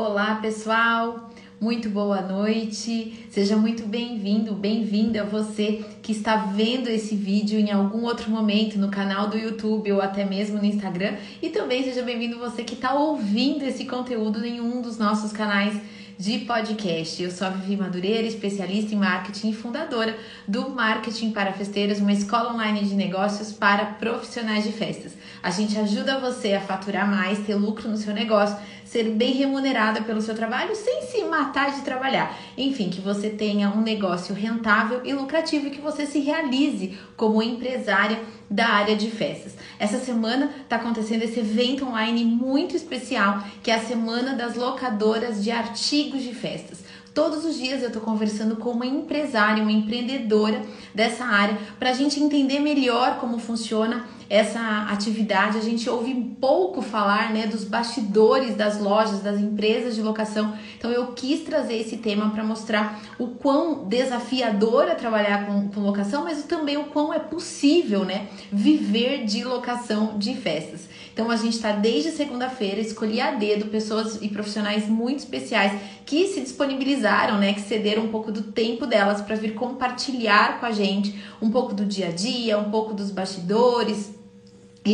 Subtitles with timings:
[0.00, 1.28] Olá, pessoal.
[1.60, 3.26] Muito boa noite.
[3.32, 8.92] Seja muito bem-vindo, bem-vinda você que está vendo esse vídeo em algum outro momento no
[8.92, 11.16] canal do YouTube ou até mesmo no Instagram.
[11.42, 15.76] E também seja bem-vindo você que está ouvindo esse conteúdo em um dos nossos canais
[16.18, 17.22] de podcast.
[17.22, 20.18] Eu sou a Vivi Madureira, especialista em marketing e fundadora
[20.48, 25.12] do Marketing para Festeiras, uma escola online de negócios para profissionais de festas.
[25.40, 28.56] A gente ajuda você a faturar mais, ter lucro no seu negócio,
[28.88, 32.36] ser bem remunerada pelo seu trabalho sem se matar de trabalhar.
[32.56, 37.42] Enfim, que você tenha um negócio rentável e lucrativo e que você se realize como
[37.42, 38.18] empresária
[38.50, 39.54] da área de festas.
[39.78, 45.44] Essa semana está acontecendo esse evento online muito especial, que é a Semana das Locadoras
[45.44, 46.82] de Artigos de Festas.
[47.12, 50.62] Todos os dias eu estou conversando com uma empresária, uma empreendedora
[50.94, 55.58] dessa área, para a gente entender melhor como funciona essa atividade.
[55.58, 60.56] A gente ouve pouco falar né, dos bastidores das lojas, das empresas de locação.
[60.76, 65.80] Então eu quis trazer esse tema para mostrar o quão desafiador é trabalhar com, com
[65.80, 70.88] locação, mas também o quão é possível né, viver de locação de festas.
[71.12, 75.72] Então a gente está desde segunda-feira, escolhi a dedo pessoas e profissionais muito especiais
[76.06, 80.66] que se disponibilizaram, né, que cederam um pouco do tempo delas para vir compartilhar com
[80.66, 84.17] a gente um pouco do dia a dia, um pouco dos bastidores,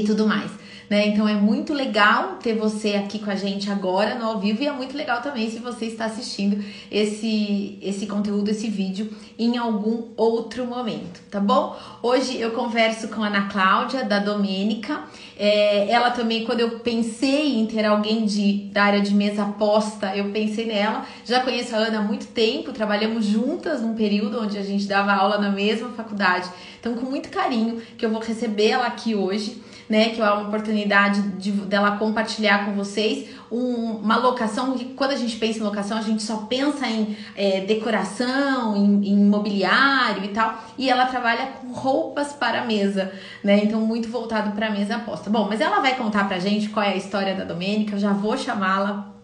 [0.00, 0.50] e tudo mais.
[0.89, 1.09] Né?
[1.09, 4.67] Então é muito legal ter você aqui com a gente agora no ao vivo e
[4.67, 10.09] é muito legal também se você está assistindo esse, esse conteúdo, esse vídeo em algum
[10.17, 11.77] outro momento, tá bom?
[12.03, 15.00] Hoje eu converso com a Ana Cláudia, da Domênica.
[15.37, 20.15] É, ela também, quando eu pensei em ter alguém de, da área de mesa aposta,
[20.15, 21.05] eu pensei nela.
[21.25, 25.12] Já conheço a Ana há muito tempo, trabalhamos juntas num período onde a gente dava
[25.12, 26.48] aula na mesma faculdade.
[26.78, 30.10] Então, com muito carinho que eu vou receber ela aqui hoje né?
[30.10, 34.72] Que é uma oportunidade de, dela compartilhar com vocês um, uma locação.
[34.76, 39.08] Que quando a gente pensa em locação, a gente só pensa em é, decoração, em,
[39.08, 40.62] em mobiliário e tal.
[40.76, 43.64] E ela trabalha com roupas para mesa, né?
[43.64, 45.31] Então, muito voltado para a mesa aposta.
[45.31, 47.97] Bom, mas ela vai contar pra gente qual é a história da Domênica.
[47.97, 49.14] Eu já vou chamá-la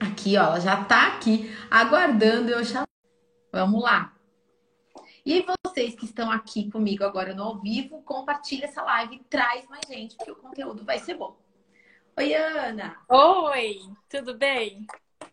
[0.00, 0.44] aqui, ó.
[0.44, 2.86] Ela já tá aqui aguardando eu chamar.
[3.52, 4.13] Vamos lá.
[5.26, 9.80] E vocês que estão aqui comigo agora no ao vivo, compartilha essa live, traz mais
[9.88, 11.34] gente, porque o conteúdo vai ser bom.
[12.18, 12.98] Oi, Ana!
[13.08, 14.86] Oi, tudo bem?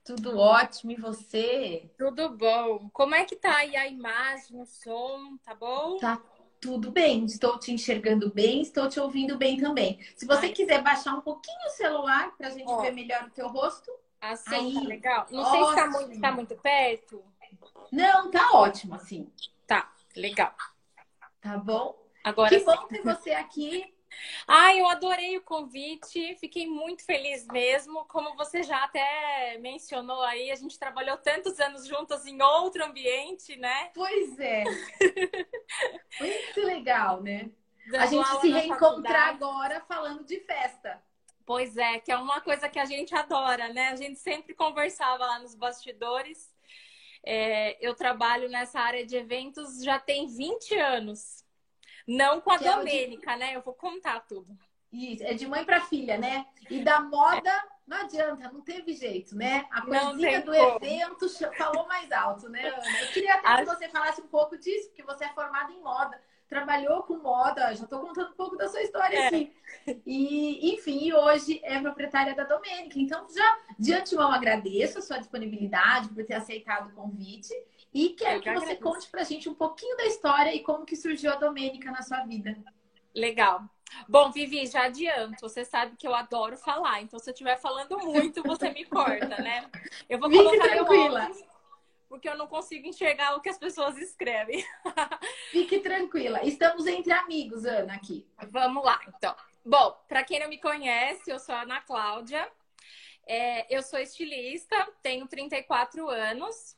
[0.05, 1.91] Tudo ótimo, e você?
[1.97, 2.89] Tudo bom.
[2.93, 5.97] Como é que tá aí a imagem, o som, tá bom?
[5.97, 6.21] Tá
[6.61, 9.99] tudo bem, estou te enxergando bem, estou te ouvindo bem também.
[10.15, 10.53] Se você Ai.
[10.53, 12.79] quiser baixar um pouquinho o celular para a gente Ó.
[12.81, 13.91] ver melhor o teu rosto.
[14.21, 15.27] Assim, aí, tá legal.
[15.29, 15.51] Não ótimo.
[15.51, 17.23] sei se tá muito, tá muito perto.
[17.91, 19.27] Não, tá ótimo, assim.
[20.15, 20.55] Legal.
[21.39, 21.99] Tá bom?
[22.23, 23.93] Agora que bom ter você aqui.
[24.47, 28.05] Ai, eu adorei o convite, fiquei muito feliz mesmo.
[28.05, 33.55] Como você já até mencionou aí, a gente trabalhou tantos anos juntas em outro ambiente,
[33.55, 33.89] né?
[33.93, 34.63] Pois é.
[36.19, 37.49] muito legal, né?
[37.89, 41.01] Dando a gente se reencontrar agora falando de festa.
[41.45, 43.89] Pois é, que é uma coisa que a gente adora, né?
[43.89, 46.50] A gente sempre conversava lá nos bastidores
[47.23, 51.43] é, eu trabalho nessa área de eventos já tem 20 anos.
[52.07, 53.39] Não com a que Domênica, é de...
[53.39, 53.55] né?
[53.55, 54.57] Eu vou contar tudo.
[54.91, 56.45] Isso, é de mãe para filha, né?
[56.69, 57.51] E da moda,
[57.87, 59.65] não adianta, não teve jeito, né?
[59.71, 60.77] A coisinha do como.
[60.77, 63.01] evento falou mais alto, né, Ana?
[63.01, 66.19] Eu queria até que você falasse um pouco disso, porque você é formada em moda
[66.51, 69.27] trabalhou com moda, já estou contando um pouco da sua história é.
[69.27, 69.53] aqui.
[70.05, 72.99] E, enfim, hoje é proprietária da Domênica.
[72.99, 77.53] Então, já de antemão agradeço a sua disponibilidade por ter aceitado o convite
[77.93, 80.97] e quero que, que você conte pra gente um pouquinho da história e como que
[80.97, 82.57] surgiu a Domênica na sua vida.
[83.15, 83.63] Legal.
[84.09, 85.39] Bom, Vivi, já adianto.
[85.39, 87.01] Você sabe que eu adoro falar.
[87.01, 89.69] Então, se eu estiver falando muito, você me corta, né?
[90.09, 91.29] Eu vou Fique colocar tranquila.
[91.29, 91.50] Meu
[92.11, 94.65] porque eu não consigo enxergar o que as pessoas escrevem.
[95.49, 96.43] Fique tranquila.
[96.43, 98.27] Estamos entre amigos, Ana, aqui.
[98.49, 99.33] Vamos lá, então.
[99.65, 102.51] Bom, para quem não me conhece, eu sou a Ana Cláudia.
[103.25, 106.75] É, eu sou estilista, tenho 34 anos.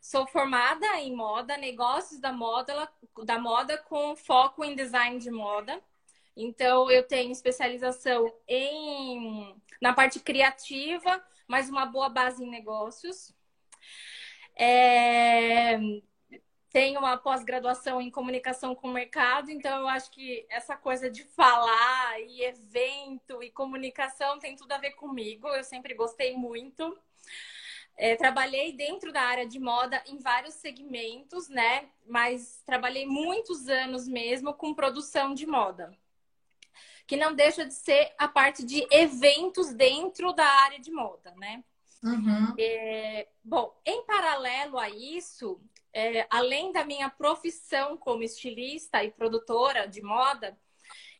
[0.00, 2.88] Sou formada em moda, negócios da moda,
[3.24, 5.82] da moda com foco em design de moda.
[6.36, 13.34] Então, eu tenho especialização em na parte criativa, mas uma boa base em negócios.
[14.56, 15.78] É...
[16.70, 21.24] Tenho uma pós-graduação em comunicação com o mercado, então eu acho que essa coisa de
[21.24, 25.48] falar e evento e comunicação tem tudo a ver comigo.
[25.48, 26.98] Eu sempre gostei muito.
[27.96, 31.88] É, trabalhei dentro da área de moda em vários segmentos, né?
[32.06, 35.96] Mas trabalhei muitos anos mesmo com produção de moda,
[37.06, 41.64] que não deixa de ser a parte de eventos dentro da área de moda, né?
[42.06, 42.54] Uhum.
[42.56, 45.60] É, bom, em paralelo a isso,
[45.92, 50.56] é, além da minha profissão como estilista e produtora de moda,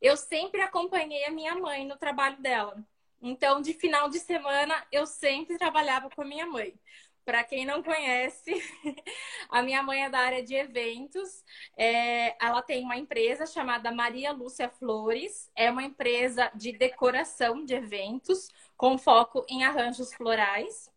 [0.00, 2.86] eu sempre acompanhei a minha mãe no trabalho dela.
[3.20, 6.78] Então, de final de semana, eu sempre trabalhava com a minha mãe.
[7.26, 8.52] Para quem não conhece,
[9.50, 11.44] a minha mãe é da área de eventos.
[11.76, 15.50] É, ela tem uma empresa chamada Maria Lúcia Flores.
[15.56, 20.88] É uma empresa de decoração de eventos com foco em arranjos florais.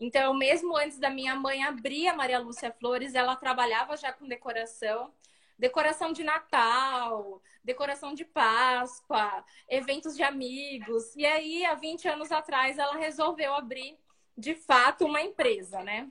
[0.00, 4.26] Então, mesmo antes da minha mãe abrir a Maria Lúcia Flores, ela trabalhava já com
[4.26, 5.12] decoração.
[5.58, 11.14] Decoração de Natal, decoração de Páscoa, eventos de amigos.
[11.14, 13.98] E aí, há 20 anos atrás, ela resolveu abrir
[14.36, 16.10] de fato uma empresa, né?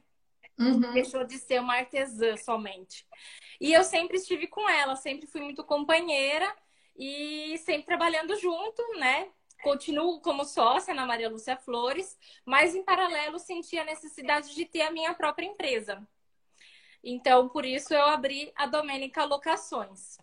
[0.58, 0.94] Uhum.
[0.94, 3.06] Deixou de ser uma artesã somente.
[3.60, 6.54] E eu sempre estive com ela, sempre fui muito companheira
[6.98, 9.30] e sempre trabalhando junto, né?
[9.62, 14.82] Continuo como sócia na Maria Lúcia Flores, mas em paralelo senti a necessidade de ter
[14.82, 16.06] a minha própria empresa.
[17.04, 20.18] Então, por isso eu abri a Domênica Locações.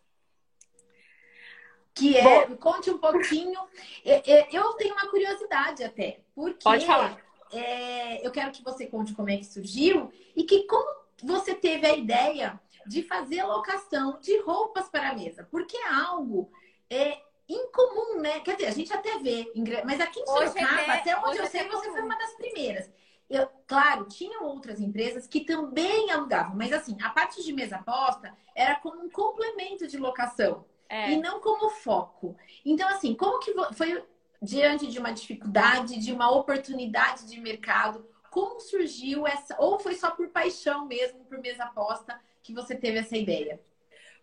[1.95, 3.61] Que é, Bom, conte um pouquinho.
[4.05, 9.31] Eu tenho uma curiosidade até, porque Pode falar é, eu quero que você conte como
[9.31, 14.89] é que surgiu e que como você teve a ideia de fazer locação de roupas
[14.89, 16.51] para a mesa, porque é algo
[16.91, 18.41] é, incomum, né?
[18.41, 19.53] Quer dizer, a gente até vê,
[19.85, 22.91] mas aqui em Sorocaba, é, até onde eu sei, você foi uma das primeiras.
[23.31, 28.37] Eu, claro, tinham outras empresas que também alugavam, mas assim, a parte de mesa posta
[28.55, 30.65] era como um complemento de locação.
[30.89, 31.11] É.
[31.11, 32.37] E não como foco.
[32.63, 34.05] Então, assim, como que foi
[34.43, 40.11] diante de uma dificuldade, de uma oportunidade de mercado, como surgiu essa, ou foi só
[40.11, 43.61] por paixão mesmo, por mesa aposta, que você teve essa ideia?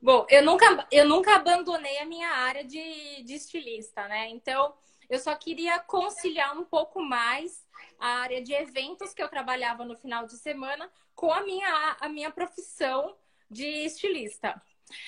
[0.01, 4.30] Bom, eu nunca, eu nunca abandonei a minha área de, de estilista, né?
[4.30, 4.74] Então,
[5.10, 7.65] eu só queria conciliar um pouco mais
[8.00, 12.10] a área de eventos que eu trabalhava no final de semana com a minha, a
[12.10, 13.15] minha profissão
[13.50, 14.62] de estilista.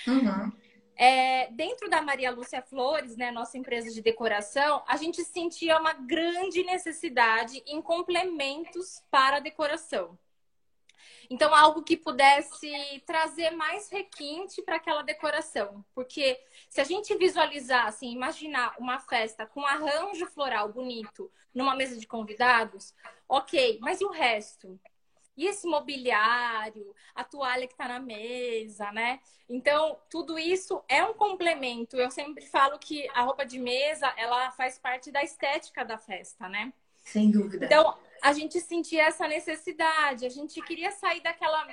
[0.08, 0.52] Uhum.
[0.96, 5.94] É, dentro da Maria Lúcia Flores, né, nossa empresa de decoração, a gente sentia uma
[5.94, 10.18] grande necessidade em complementos para a decoração.
[11.30, 12.70] Então, algo que pudesse
[13.06, 15.84] trazer mais requinte para aquela decoração.
[15.96, 16.38] Porque
[16.70, 22.06] se a gente visualizar, assim, imaginar uma festa com arranjo floral bonito numa mesa de
[22.06, 22.94] convidados,
[23.30, 24.78] ok, mas e o resto?
[25.36, 29.20] E esse mobiliário, a toalha que está na mesa, né?
[29.50, 31.96] Então, tudo isso é um complemento.
[31.96, 36.48] Eu sempre falo que a roupa de mesa, ela faz parte da estética da festa,
[36.50, 36.74] né?
[37.04, 37.66] Sem dúvida.
[37.66, 41.66] Então, a gente sentia essa necessidade, a gente queria sair daquela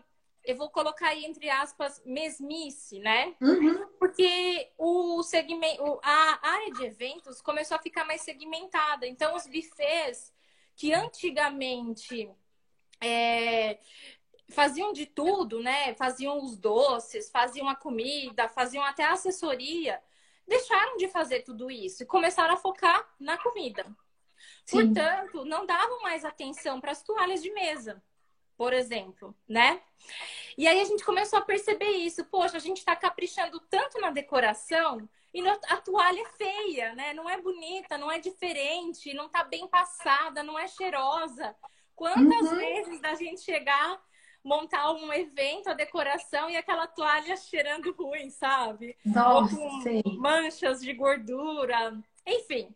[0.44, 3.34] eu vou colocar aí entre aspas mesmice, né?
[3.38, 3.86] Uhum.
[3.98, 9.06] Porque o segmento, a área de eventos começou a ficar mais segmentada.
[9.06, 10.32] Então, os buffets
[10.74, 12.30] que antigamente
[13.00, 13.78] é,
[14.50, 15.94] faziam de tudo, né?
[15.94, 20.00] Faziam os doces, faziam a comida, faziam até a assessoria.
[20.46, 23.84] Deixaram de fazer tudo isso e começaram a focar na comida.
[24.64, 24.92] Sim.
[24.92, 28.02] Portanto, não davam mais atenção para as toalhas de mesa,
[28.56, 29.82] por exemplo, né?
[30.56, 32.24] E aí a gente começou a perceber isso.
[32.24, 37.12] Poxa, a gente está caprichando tanto na decoração e a toalha é feia, né?
[37.12, 41.54] Não é bonita, não é diferente, não está bem passada, não é cheirosa.
[41.98, 42.56] Quantas uhum.
[42.56, 44.00] vezes da gente chegar,
[44.44, 48.96] montar um evento, a decoração e aquela toalha cheirando ruim, sabe?
[49.04, 50.02] Nossa, Ou com sim.
[50.16, 52.72] manchas de gordura, enfim.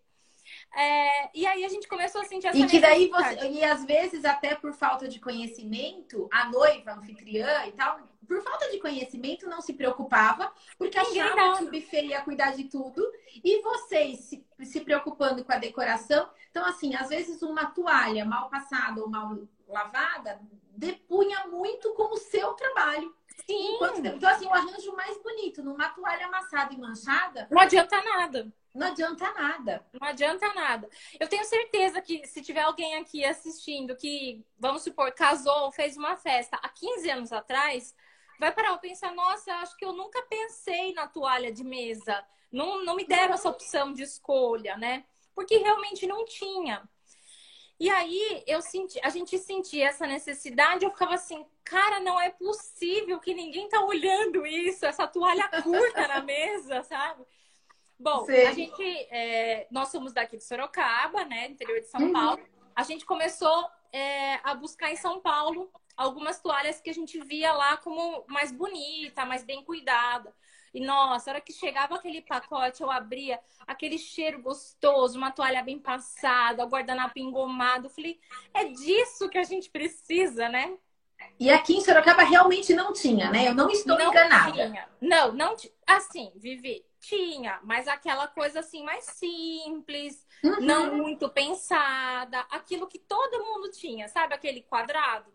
[0.76, 3.84] É, e aí a gente começou a sentir essa E que daí você, e às
[3.84, 8.78] vezes até por falta de conhecimento, a noiva, a anfitriã e tal, por falta de
[8.78, 13.02] conhecimento não se preocupava, porque achava que o buffet ia cuidar de tudo,
[13.42, 16.28] e vocês se, se preocupando com a decoração.
[16.50, 19.38] Então, assim, às vezes uma toalha mal passada ou mal
[19.68, 20.40] lavada
[20.76, 23.14] depunha muito com o seu trabalho.
[23.46, 23.74] Sim.
[23.74, 27.48] Enquanto, então, assim, o arranjo mais bonito numa toalha amassada e manchada.
[27.50, 28.52] Não adianta nada.
[28.74, 29.86] Não adianta nada.
[29.92, 30.88] Não adianta nada.
[31.20, 36.16] Eu tenho certeza que se tiver alguém aqui assistindo que, vamos supor, casou, fez uma
[36.16, 37.94] festa há 15 anos atrás,
[38.42, 42.24] vai parar e pensar, nossa, acho que eu nunca pensei na toalha de mesa.
[42.50, 45.04] Não, não me deram essa opção de escolha, né?
[45.32, 46.82] Porque realmente não tinha.
[47.78, 52.30] E aí eu senti, a gente sentia essa necessidade, eu ficava assim, cara, não é
[52.30, 57.24] possível que ninguém tá olhando isso, essa toalha curta na mesa, sabe?
[57.98, 58.44] Bom, Sim.
[58.44, 62.12] a gente, é, nós somos daqui de Sorocaba, né, interior de São uhum.
[62.12, 62.42] Paulo.
[62.74, 67.52] A gente começou é, a buscar em São Paulo algumas toalhas que a gente via
[67.52, 70.34] lá como mais bonita, mais bem cuidada.
[70.74, 75.62] E nossa, a hora que chegava aquele pacote, eu abria aquele cheiro gostoso, uma toalha
[75.62, 77.86] bem passada, o guardanapo engomado.
[77.86, 78.18] Eu falei,
[78.54, 80.76] é disso que a gente precisa, né?
[81.38, 83.48] E aqui em Sorocaba realmente não tinha, né?
[83.48, 84.52] Eu não estou não enganada.
[84.52, 84.88] Tinha.
[85.00, 85.72] Não, não tinha.
[85.86, 90.60] Assim, Vivi, tinha, mas aquela coisa assim mais simples, uhum.
[90.60, 95.30] não muito pensada, aquilo que todo mundo tinha, sabe aquele quadrado?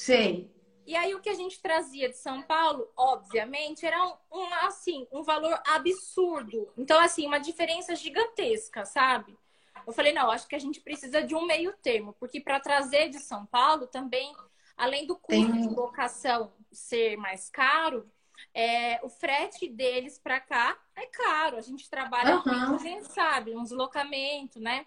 [0.00, 0.50] Sei.
[0.86, 5.06] E aí o que a gente trazia de São Paulo, obviamente, era um, um, assim,
[5.12, 6.72] um valor absurdo.
[6.74, 9.38] Então assim, uma diferença gigantesca, sabe?
[9.86, 13.10] Eu falei, não, acho que a gente precisa de um meio termo, porque para trazer
[13.10, 14.32] de São Paulo também,
[14.74, 15.68] além do custo Tem...
[15.68, 18.10] de locação ser mais caro,
[18.54, 21.58] é, o frete deles para cá é caro.
[21.58, 22.42] A gente trabalha uhum.
[22.42, 24.86] com a gente sabe, um deslocamento, né?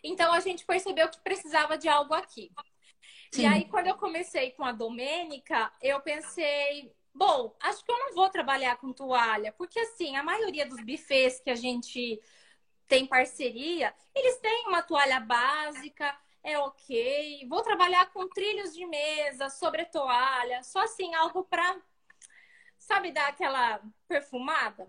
[0.00, 2.52] Então a gente percebeu que precisava de algo aqui.
[3.32, 3.42] Sim.
[3.42, 8.14] E aí, quando eu comecei com a Domênica, eu pensei, bom, acho que eu não
[8.14, 12.20] vou trabalhar com toalha, porque assim, a maioria dos bufês que a gente
[12.86, 17.46] tem parceria, eles têm uma toalha básica, é ok.
[17.48, 21.76] Vou trabalhar com trilhos de mesa, sobre toalha, só assim, algo para
[22.78, 24.86] sabe, dar aquela perfumada?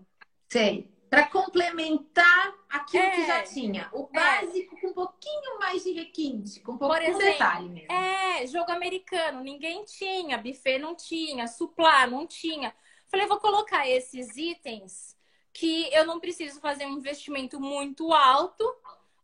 [0.48, 0.88] Sei.
[1.08, 3.88] Para complementar aquilo é, que já tinha.
[3.92, 4.20] O é.
[4.20, 4.80] básico é.
[4.80, 7.92] com um pouquinho mais de requinte, com um pouco de detalhe mesmo.
[7.92, 12.74] É, jogo americano, ninguém tinha, buffet não tinha, suplá não tinha.
[13.08, 15.16] Falei, vou colocar esses itens
[15.52, 18.64] que eu não preciso fazer um investimento muito alto,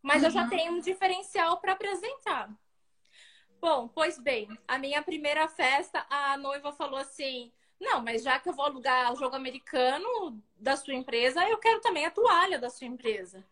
[0.01, 0.27] mas uhum.
[0.27, 0.49] eu já uhum.
[0.49, 2.49] tenho um diferencial para apresentar.
[3.61, 8.49] Bom, pois bem, a minha primeira festa, a noiva falou assim: não, mas já que
[8.49, 12.69] eu vou alugar o jogo americano da sua empresa, eu quero também a toalha da
[12.69, 13.45] sua empresa.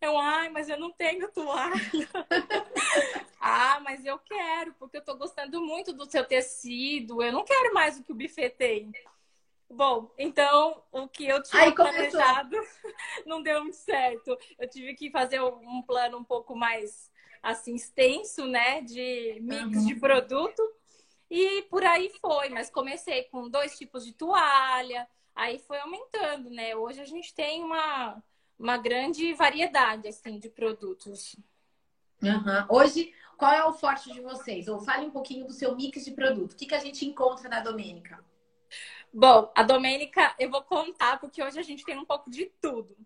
[0.00, 1.74] Eu, ai, mas eu não tenho toalha.
[3.40, 7.22] ah, mas eu quero, porque eu tô gostando muito do seu tecido.
[7.22, 8.92] Eu não quero mais o que o buffet tem.
[9.70, 12.56] Bom, então o que eu tinha Ai, planejado
[13.26, 14.38] não deu muito certo.
[14.58, 17.10] Eu tive que fazer um plano um pouco mais
[17.42, 19.86] assim extenso, né, de mix uhum.
[19.86, 20.62] de produto.
[21.30, 26.74] E por aí foi, mas comecei com dois tipos de toalha, aí foi aumentando, né?
[26.74, 28.22] Hoje a gente tem uma,
[28.58, 31.36] uma grande variedade assim de produtos.
[32.22, 32.66] Uhum.
[32.70, 34.66] Hoje, qual é o forte de vocês?
[34.68, 36.52] Ou fale um pouquinho do seu mix de produto.
[36.52, 38.24] O que, que a gente encontra na Domênica?
[39.12, 42.96] Bom, a Domênica eu vou contar, porque hoje a gente tem um pouco de tudo.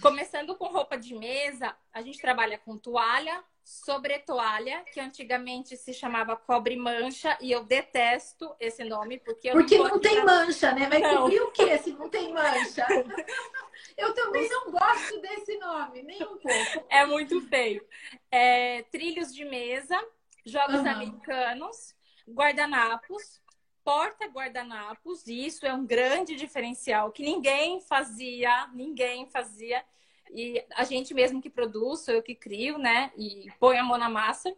[0.00, 5.92] Começando com roupa de mesa, a gente trabalha com toalha, sobre toalha, que antigamente se
[5.92, 10.88] chamava cobre mancha, e eu detesto esse nome, porque Porque não, não tem mancha, né?
[10.88, 11.18] Vai não.
[11.18, 12.86] cobrir o quê se não tem mancha?
[13.94, 16.86] eu também não gosto desse nome, nem um pouco.
[16.88, 17.86] É muito feio.
[18.30, 20.02] É, trilhos de mesa,
[20.46, 20.88] jogos uhum.
[20.88, 21.94] americanos,
[22.26, 23.42] guardanapos,
[23.84, 29.84] porta-guardanapos, isso é um grande diferencial que ninguém fazia, ninguém fazia.
[30.32, 33.12] E a gente mesmo que produz, sou eu que crio, né?
[33.16, 34.54] E põe a mão na massa.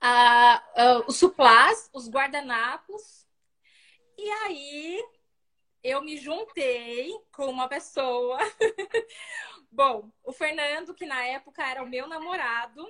[0.00, 3.26] Ah, ah, os suplás, os guardanapos.
[4.18, 5.04] E aí
[5.82, 8.38] eu me juntei com uma pessoa.
[9.70, 12.84] Bom, o Fernando, que na época era o meu namorado,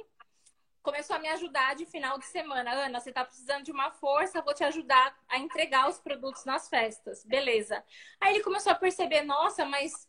[0.82, 2.70] começou a me ajudar de final de semana.
[2.70, 6.68] Ana, você tá precisando de uma força, vou te ajudar a entregar os produtos nas
[6.68, 7.24] festas.
[7.24, 7.84] Beleza.
[8.20, 10.05] Aí ele começou a perceber, nossa, mas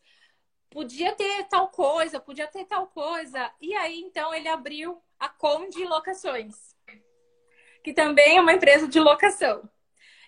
[0.78, 3.52] podia ter tal coisa, podia ter tal coisa.
[3.60, 6.76] E aí, então, ele abriu a Conde Locações,
[7.84, 9.68] que também é uma empresa de locação.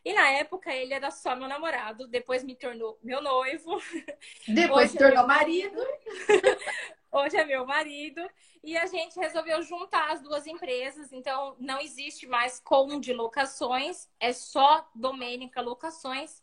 [0.04, 3.80] E na época ele era só meu namorado, depois me tornou meu noivo.
[4.48, 5.78] Depois se é tornou é marido.
[7.12, 8.28] Hoje é meu marido.
[8.64, 11.14] E a gente resolveu juntar as duas empresas.
[11.14, 16.42] Então, não existe mais Conde Locações, é só Domênica Locações.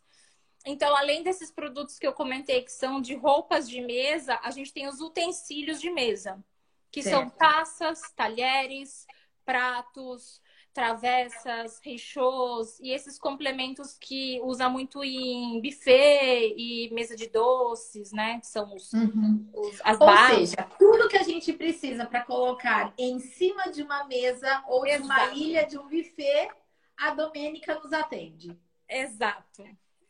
[0.67, 4.73] Então, além desses produtos que eu comentei, que são de roupas de mesa, a gente
[4.73, 6.43] tem os utensílios de mesa,
[6.91, 7.15] que certo.
[7.15, 9.07] são taças, talheres,
[9.45, 10.41] pratos,
[10.73, 18.39] travessas, rechôs e esses complementos que usa muito em buffet e mesa de doces, né?
[18.41, 19.49] Que são os, uhum.
[19.53, 20.49] os as ou bases.
[20.49, 25.01] seja, tudo que a gente precisa para colocar em cima de uma mesa ou Exato.
[25.01, 26.49] de uma ilha de um buffet,
[26.97, 28.55] a Domênica nos atende.
[28.89, 29.63] Exato.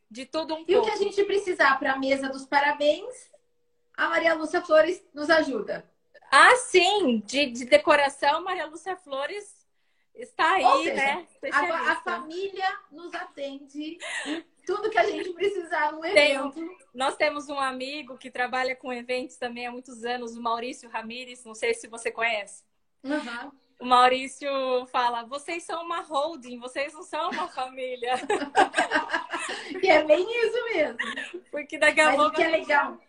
[0.09, 0.71] De tudo um e pouco.
[0.71, 3.29] E o que a gente precisar para a mesa dos parabéns,
[3.95, 5.89] a Maria Lúcia Flores nos ajuda.
[6.31, 7.21] Ah, sim!
[7.25, 9.57] De, de decoração, Maria Lúcia Flores
[10.13, 11.27] está aí, seja, né?
[11.51, 16.53] A, a, família nos atende em tudo que a gente precisar no evento.
[16.53, 20.89] Tem, nós temos um amigo que trabalha com eventos também há muitos anos, o Maurício
[20.89, 22.63] Ramires, não sei se você conhece.
[23.03, 23.51] Uhum.
[23.79, 24.49] O Maurício
[24.87, 28.15] fala: vocês são uma holding, vocês não são uma família.
[29.81, 30.97] e é bem isso mesmo.
[31.51, 32.35] Porque daqui a pouco.
[32.35, 32.99] Que é legal.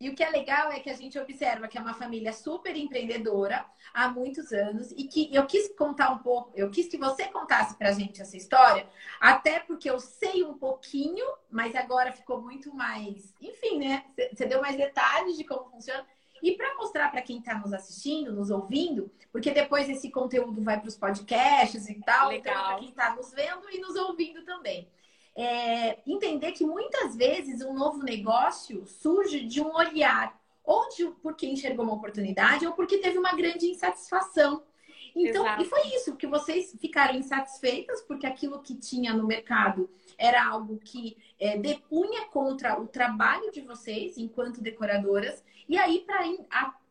[0.00, 2.76] E o que é legal é que a gente observa que é uma família super
[2.76, 7.24] empreendedora há muitos anos e que eu quis contar um pouco, eu quis que você
[7.26, 8.88] contasse pra gente essa história,
[9.18, 14.04] até porque eu sei um pouquinho, mas agora ficou muito mais, enfim, né?
[14.32, 16.06] Você deu mais detalhes de como funciona.
[16.42, 20.78] E para mostrar para quem está nos assistindo, nos ouvindo, porque depois esse conteúdo vai
[20.78, 22.54] para os podcasts e tal, então, Legal.
[22.54, 24.88] então para quem está nos vendo e nos ouvindo também.
[25.36, 31.46] É, entender que muitas vezes um novo negócio surge de um olhar, ou de, porque
[31.46, 34.62] enxergou uma oportunidade, ou porque teve uma grande insatisfação.
[35.14, 35.62] Então, Exato.
[35.62, 40.78] e foi isso, que vocês ficaram insatisfeitas porque aquilo que tinha no mercado era algo
[40.78, 45.42] que é, depunha contra o trabalho de vocês enquanto decoradoras.
[45.68, 46.24] E aí, para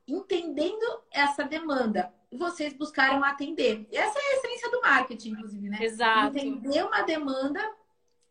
[0.08, 3.88] entendendo essa demanda, vocês buscaram atender.
[3.92, 5.78] Essa é a essência do marketing, inclusive, né?
[5.82, 6.38] Exato.
[6.38, 7.60] Entender uma demanda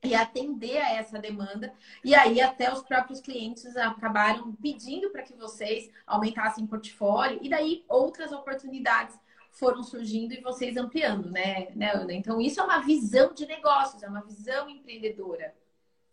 [0.02, 1.72] e atender a essa demanda.
[2.04, 7.48] E aí até os próprios clientes acabaram pedindo para que vocês aumentassem o portfólio e
[7.48, 9.18] daí outras oportunidades
[9.50, 12.12] foram surgindo e vocês ampliando, né, né, Ana?
[12.12, 15.54] Então, isso é uma visão de negócios, é uma visão empreendedora.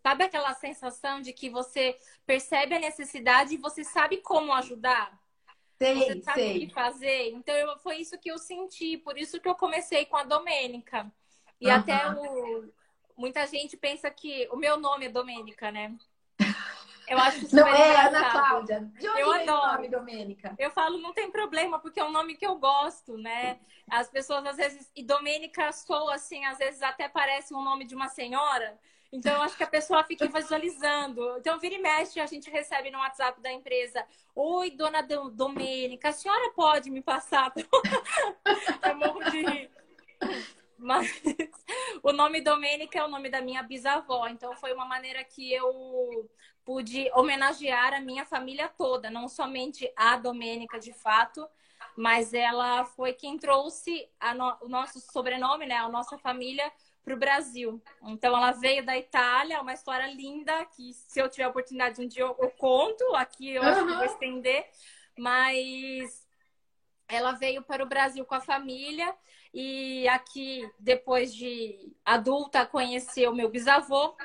[0.03, 1.95] Sabe aquela sensação de que você
[2.25, 5.17] percebe a necessidade e você sabe como ajudar?
[5.77, 6.57] Sei, você sabe sei.
[6.57, 7.29] o que fazer?
[7.31, 11.09] Então, eu, foi isso que eu senti, por isso que eu comecei com a Domênica.
[11.59, 11.75] E uhum.
[11.75, 12.73] até o,
[13.15, 15.95] muita gente pensa que o meu nome é Domênica, né?
[17.07, 18.91] Eu acho super Não é, Ana Cláudia.
[19.01, 19.41] Eu adoro.
[19.41, 20.55] o nome, Domênica?
[20.57, 23.59] Eu falo, não tem problema, porque é um nome que eu gosto, né?
[23.89, 24.91] As pessoas às vezes.
[24.95, 28.77] E Domênica soa assim, às vezes até parece um nome de uma senhora.
[29.13, 31.37] Então, acho que a pessoa fica visualizando.
[31.37, 34.03] Então, vira e mexe, a gente recebe no WhatsApp da empresa:
[34.35, 37.53] Oi, dona Domênica, a senhora pode me passar?
[38.89, 39.71] eu morro de rir.
[40.79, 41.21] Mas
[42.01, 46.27] o nome Domênica é o nome da minha bisavó, então foi uma maneira que eu
[46.65, 51.47] pude homenagear a minha família toda, não somente a Domênica de fato,
[51.95, 54.57] mas ela foi quem trouxe no...
[54.61, 56.71] o nosso sobrenome, né, a nossa família
[57.03, 57.81] para o Brasil.
[58.03, 62.07] Então ela veio da Itália, uma história linda que se eu tiver a oportunidade um
[62.07, 63.67] dia eu, eu conto, aqui eu uhum.
[63.67, 64.69] acho que vou estender,
[65.17, 66.25] mas
[67.07, 69.13] ela veio para o Brasil com a família
[69.53, 74.15] e aqui, depois de adulta, conheceu meu bisavô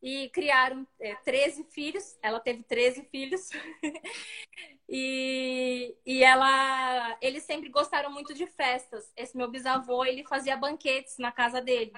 [0.00, 2.16] e criaram é, 13 filhos.
[2.22, 3.50] Ela teve 13 filhos.
[4.88, 9.12] e, e ela, eles sempre gostaram muito de festas.
[9.16, 11.92] Esse meu bisavô, ele fazia banquetes na casa dele.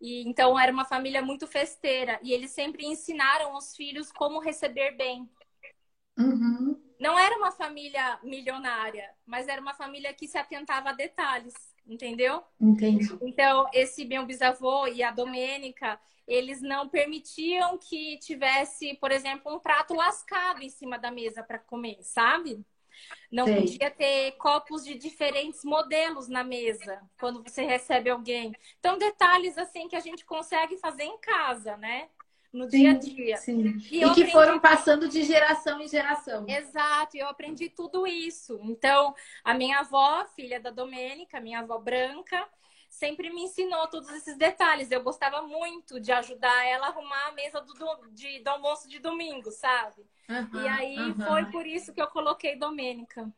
[0.00, 4.92] E então era uma família muito festeira e eles sempre ensinaram os filhos como receber
[4.92, 5.28] bem.
[6.16, 6.80] Uhum.
[7.00, 11.54] Não era uma família milionária, mas era uma família que se atentava a detalhes
[11.88, 12.42] entendeu?
[12.60, 13.08] Entendi.
[13.22, 19.58] Então, esse meu bisavô e a Domênica, eles não permitiam que tivesse, por exemplo, um
[19.58, 22.64] prato lascado em cima da mesa para comer, sabe?
[23.30, 23.56] Não Sei.
[23.56, 28.52] podia ter copos de diferentes modelos na mesa quando você recebe alguém.
[28.78, 32.08] Então, detalhes assim que a gente consegue fazer em casa, né?
[32.52, 33.36] no sim, dia a dia.
[33.36, 33.76] Sim.
[33.90, 36.46] E, e que foram passando de geração em geração.
[36.48, 38.58] Exato, eu aprendi tudo isso.
[38.62, 42.46] Então, a minha avó, filha da Domênica, minha avó branca,
[42.88, 44.90] sempre me ensinou todos esses detalhes.
[44.90, 48.88] Eu gostava muito de ajudar ela a arrumar a mesa do, do, de, do almoço
[48.88, 50.06] de domingo, sabe?
[50.28, 51.20] Uhum, e aí uhum.
[51.20, 53.32] foi por isso que eu coloquei Domênica.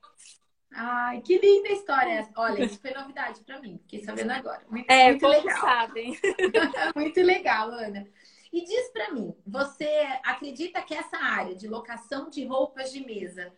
[0.72, 3.78] Ai, que linda história Olha, isso foi novidade para mim.
[3.82, 4.62] Fiquei sabendo agora.
[4.68, 5.60] Muito, é, muito legal.
[5.60, 6.16] sabem.
[6.94, 8.06] muito legal, Ana.
[8.52, 9.88] E diz para mim, você
[10.24, 13.52] acredita que essa área de locação de roupas de mesa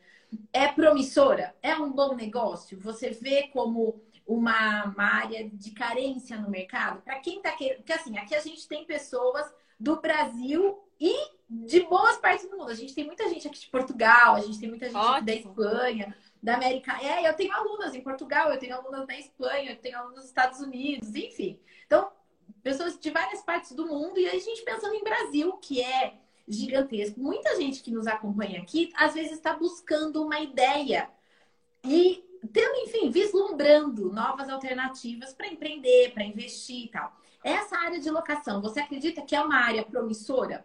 [0.52, 1.54] é promissora?
[1.62, 2.78] É um bom negócio?
[2.80, 4.02] Você vê como
[4.34, 7.02] uma, uma área de carência no mercado?
[7.02, 7.78] Para quem está querendo.
[7.78, 12.70] Porque assim, aqui a gente tem pessoas do Brasil e de boas partes do mundo.
[12.70, 15.26] A gente tem muita gente aqui de Portugal, a gente tem muita gente Ótimo.
[15.26, 16.98] da Espanha, da América.
[17.02, 20.26] É, eu tenho alunas em Portugal, eu tenho alunas na Espanha, eu tenho alunas nos
[20.26, 21.60] Estados Unidos, enfim.
[21.86, 22.10] Então,
[22.62, 26.14] pessoas de várias partes do mundo, e a gente pensando em Brasil, que é
[26.46, 27.20] gigantesco.
[27.20, 31.08] Muita gente que nos acompanha aqui, às vezes está buscando uma ideia
[31.84, 37.16] e tendo, enfim, vislumbrando novas alternativas para empreender, para investir e tal.
[37.44, 40.64] Essa área de locação, você acredita que é uma área promissora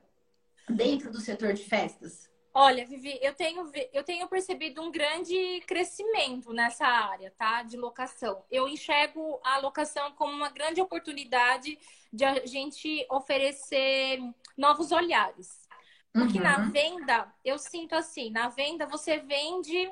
[0.69, 2.29] dentro do setor de festas?
[2.53, 7.61] Olha, Vivi, eu tenho, eu tenho percebido um grande crescimento nessa área, tá?
[7.61, 8.43] De locação.
[8.49, 11.77] Eu enxergo a locação como uma grande oportunidade
[12.11, 14.19] de a gente oferecer
[14.57, 15.67] novos olhares.
[16.11, 16.43] Porque uhum.
[16.43, 19.91] na venda, eu sinto assim, na venda você vende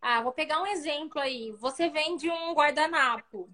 [0.00, 1.52] Ah, vou pegar um exemplo aí.
[1.52, 3.50] Você vende um guardanapo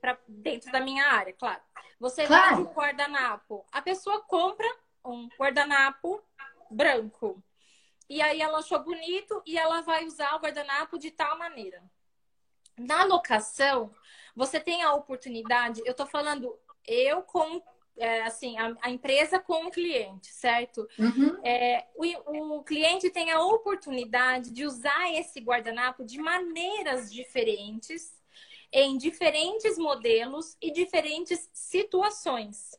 [0.00, 1.60] para dentro da minha área, claro.
[1.98, 2.56] Você claro.
[2.56, 3.64] vende um guardanapo.
[3.72, 4.66] A pessoa compra
[5.04, 6.22] um guardanapo
[6.70, 7.42] branco.
[8.08, 11.82] E aí ela achou bonito e ela vai usar o guardanapo de tal maneira.
[12.76, 13.94] Na locação,
[14.34, 17.62] você tem a oportunidade, eu tô falando eu com
[17.98, 20.88] é, assim, a, a, empresa com o cliente, certo?
[20.98, 21.38] Uhum.
[21.44, 28.14] É, o, o cliente tem a oportunidade de usar esse guardanapo de maneiras diferentes,
[28.72, 32.78] em diferentes modelos e diferentes situações.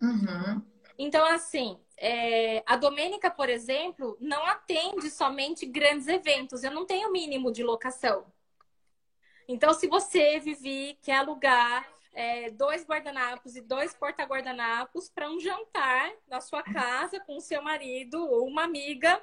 [0.00, 0.62] Uhum.
[0.98, 6.62] Então, assim, é, a Domênica, por exemplo, não atende somente grandes eventos.
[6.62, 8.26] Eu não tenho mínimo de locação.
[9.46, 16.10] Então, se você, Vivi, quer alugar é, dois guardanapos e dois porta-guardanapos para um jantar
[16.26, 19.22] na sua casa com o seu marido ou uma amiga,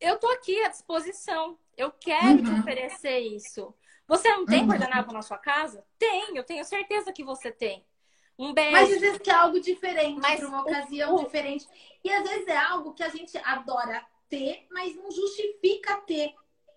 [0.00, 1.58] eu tô aqui à disposição.
[1.76, 2.44] Eu quero uhum.
[2.44, 3.74] te oferecer isso.
[4.06, 4.68] Você não tem uhum.
[4.68, 5.84] guardanapo na sua casa?
[5.98, 7.84] Tem, eu tenho certeza que você tem.
[8.38, 8.72] Um beijo.
[8.72, 11.24] Mas às vezes que é algo diferente, para uma ocasião o...
[11.24, 11.66] diferente.
[12.04, 16.34] E às vezes é algo que a gente adora ter, mas não justifica ter.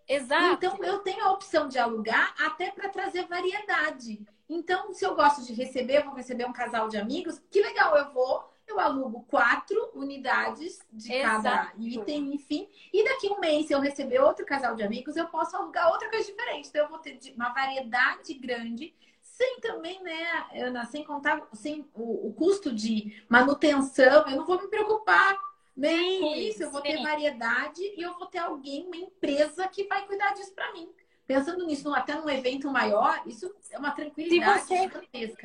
[0.08, 0.65] Exato.
[0.65, 4.26] Então, eu tenho a opção de alugar até para trazer variedade.
[4.54, 7.96] Então, se eu gosto de receber, eu vou receber um casal de amigos, que legal,
[7.96, 11.44] eu vou, eu alugo quatro unidades de Exato.
[11.44, 12.68] cada item, enfim.
[12.92, 16.10] E daqui um mês, se eu receber outro casal de amigos, eu posso alugar outra
[16.10, 16.68] coisa diferente.
[16.68, 22.28] Então, eu vou ter uma variedade grande sem também, né, Ana, sem contar sem o,
[22.28, 25.40] o, custo de manutenção, eu não vou me preocupar
[25.76, 25.98] né?
[25.98, 26.88] Sim, Com isso, eu vou sim.
[26.88, 30.90] ter variedade e eu vou ter alguém, uma empresa que vai cuidar disso para mim.
[31.34, 35.36] Pensando nisso, até num evento maior, isso é uma tranquilidade se você,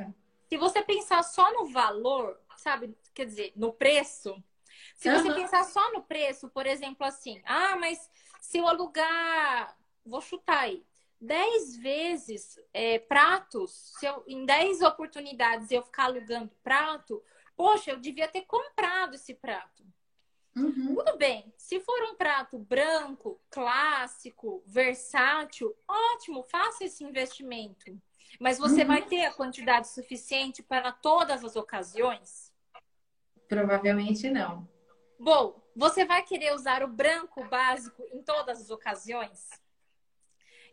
[0.49, 2.97] Se você pensar só no valor, sabe?
[3.15, 4.43] Quer dizer, no preço.
[4.97, 5.23] Se uhum.
[5.23, 10.61] você pensar só no preço, por exemplo, assim, ah, mas se eu alugar, vou chutar
[10.61, 10.85] aí,
[11.21, 17.23] 10 vezes é, pratos, se eu, em 10 oportunidades eu ficar alugando prato,
[17.57, 19.85] poxa, eu devia ter comprado esse prato.
[20.57, 20.95] Uhum.
[20.95, 21.53] Tudo bem.
[21.59, 28.01] Se for um prato branco, clássico, versátil, ótimo, faça esse investimento.
[28.41, 28.87] Mas você uhum.
[28.87, 32.53] vai ter a quantidade suficiente para todas as ocasiões?
[33.47, 34.67] Provavelmente não.
[35.19, 39.51] Bom, você vai querer usar o branco básico em todas as ocasiões?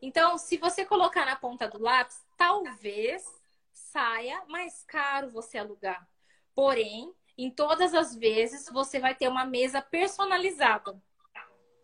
[0.02, 3.24] Então, se você colocar na ponta do lápis, talvez
[3.72, 6.08] saia mais caro você alugar.
[6.54, 10.96] Porém, em todas as vezes você vai ter uma mesa personalizada.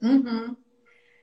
[0.02, 0.56] Uhum.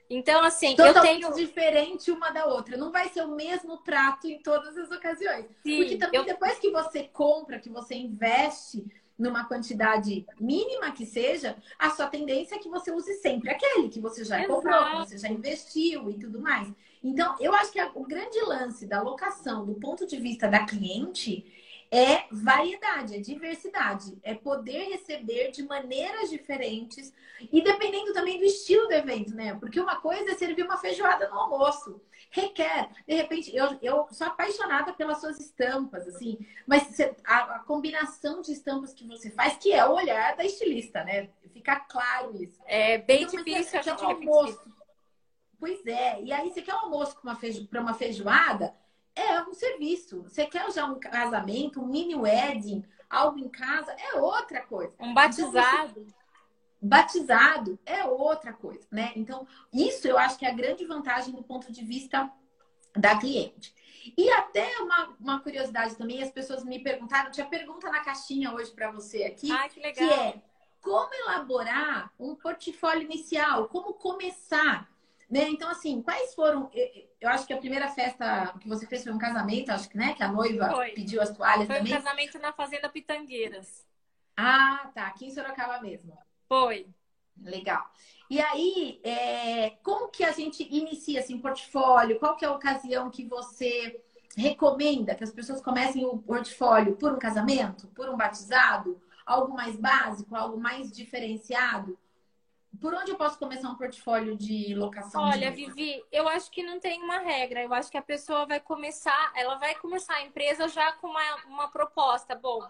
[0.09, 1.47] Então, assim, Totalmente eu tenho.
[1.47, 2.77] diferente uma da outra.
[2.77, 5.47] Não vai ser o mesmo prato em todas as ocasiões.
[5.65, 6.25] Sim, Porque também eu...
[6.27, 8.85] depois que você compra, que você investe
[9.19, 13.99] numa quantidade mínima que seja, a sua tendência é que você use sempre aquele que
[13.99, 14.55] você já Exato.
[14.55, 16.73] comprou, que você já investiu e tudo mais.
[17.03, 21.45] Então, eu acho que o grande lance da locação, do ponto de vista da cliente,
[21.91, 27.13] é variedade, é diversidade, é poder receber de maneiras diferentes
[27.53, 29.55] e dependendo também do estilo do evento, né?
[29.55, 34.27] Porque uma coisa é servir uma feijoada no almoço, requer, de repente, eu, eu sou
[34.27, 39.73] apaixonada pelas suas estampas, assim, mas a, a combinação de estampas que você faz, que
[39.73, 41.29] é o olhar da estilista, né?
[41.53, 42.61] Fica claro isso.
[42.67, 44.77] É bem então, difícil, a gente um almoço.
[45.59, 47.17] Pois é, e aí você quer um almoço
[47.71, 48.75] para uma feijoada
[49.17, 50.23] é um serviço.
[50.23, 54.95] Você quer já um casamento, um mini wedding, algo em casa, é outra coisa.
[55.01, 56.01] Um batizado.
[56.01, 56.15] Então,
[56.81, 59.13] batizado é outra coisa, né?
[59.17, 62.31] Então, isso eu acho que é a grande vantagem do ponto de vista
[62.95, 63.75] da cliente.
[64.17, 68.71] E até uma, uma curiosidade também, as pessoas me perguntaram, tinha pergunta na caixinha hoje
[68.71, 70.41] para você aqui, Ai, que, que é
[70.81, 74.89] como elaborar um portfólio inicial, como começar
[75.29, 75.49] né?
[75.51, 76.71] Então, assim, quais foram.
[77.21, 80.15] Eu acho que a primeira festa que você fez foi um casamento, acho que, né?
[80.15, 80.91] Que a noiva foi.
[80.93, 81.93] pediu as toalhas foi também.
[81.93, 83.85] Foi um casamento na Fazenda Pitangueiras.
[84.37, 85.09] Ah, tá.
[85.09, 86.17] Aqui em Sorocaba mesmo.
[86.49, 86.87] Foi.
[87.43, 87.91] Legal.
[88.31, 89.71] E aí, é...
[89.83, 92.19] como que a gente inicia assim, portfólio?
[92.19, 94.01] Qual que é a ocasião que você
[94.37, 99.77] recomenda que as pessoas comecem o portfólio por um casamento, por um batizado, algo mais
[99.77, 101.99] básico, algo mais diferenciado?
[102.81, 105.23] Por onde eu posso começar um portfólio de locação?
[105.23, 107.63] Olha, de Vivi, eu acho que não tem uma regra.
[107.63, 111.37] Eu acho que a pessoa vai começar, ela vai começar a empresa já com uma,
[111.47, 112.35] uma proposta.
[112.35, 112.69] Bom,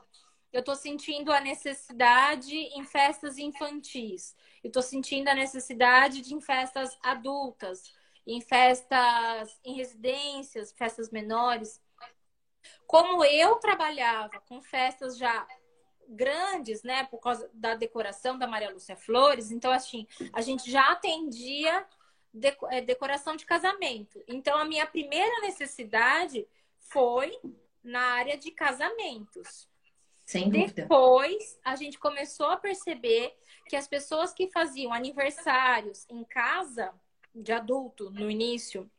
[0.52, 4.34] eu estou sentindo a necessidade em festas infantis.
[4.62, 7.92] Eu estou sentindo a necessidade de em festas adultas,
[8.26, 11.80] em festas em residências, festas menores.
[12.86, 15.46] Como eu trabalhava com festas já
[16.08, 19.50] grandes, né, por causa da decoração da Maria Lúcia Flores.
[19.50, 21.86] Então, assim, a gente já atendia
[22.70, 24.22] é, decoração de casamento.
[24.28, 26.46] Então, a minha primeira necessidade
[26.78, 27.38] foi
[27.82, 29.68] na área de casamentos.
[30.24, 30.82] Sem dúvida.
[30.82, 33.36] Depois, a gente começou a perceber
[33.68, 36.92] que as pessoas que faziam aniversários em casa,
[37.34, 38.90] de adulto, no início,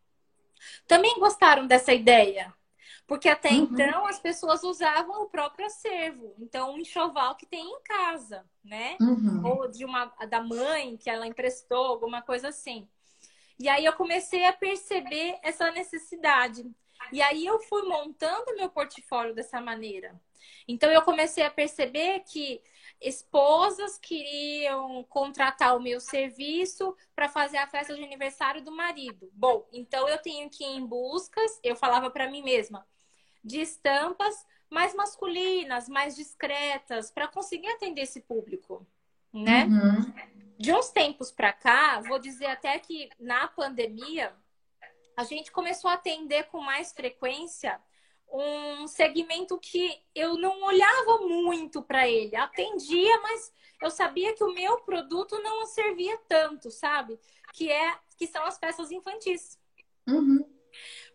[0.87, 2.53] também gostaram dessa ideia.
[3.07, 3.69] Porque até uhum.
[3.71, 6.35] então as pessoas usavam o próprio acervo.
[6.37, 8.97] Então, um enxoval que tem em casa, né?
[8.99, 9.41] Uhum.
[9.45, 12.87] Ou de uma da mãe que ela emprestou, alguma coisa assim.
[13.57, 16.69] E aí eu comecei a perceber essa necessidade.
[17.11, 20.19] E aí eu fui montando meu portfólio dessa maneira.
[20.67, 22.61] Então eu comecei a perceber que
[22.99, 29.29] esposas queriam contratar o meu serviço para fazer a festa de aniversário do marido.
[29.33, 32.85] Bom, então eu tenho que ir em buscas, eu falava para mim mesma,
[33.47, 38.85] de estampas mais masculinas, mais discretas, para conseguir atender esse público,
[39.33, 39.65] né?
[39.65, 40.13] Uhum.
[40.59, 44.35] De uns tempos para cá, vou dizer até que na pandemia,
[45.15, 47.79] a gente começou a atender com mais frequência
[48.29, 52.35] um segmento que eu não olhava muito para ele.
[52.35, 57.17] Atendia, mas eu sabia que o meu produto não servia tanto, sabe?
[57.53, 59.57] Que é que são as peças infantis.
[60.07, 60.43] Uhum.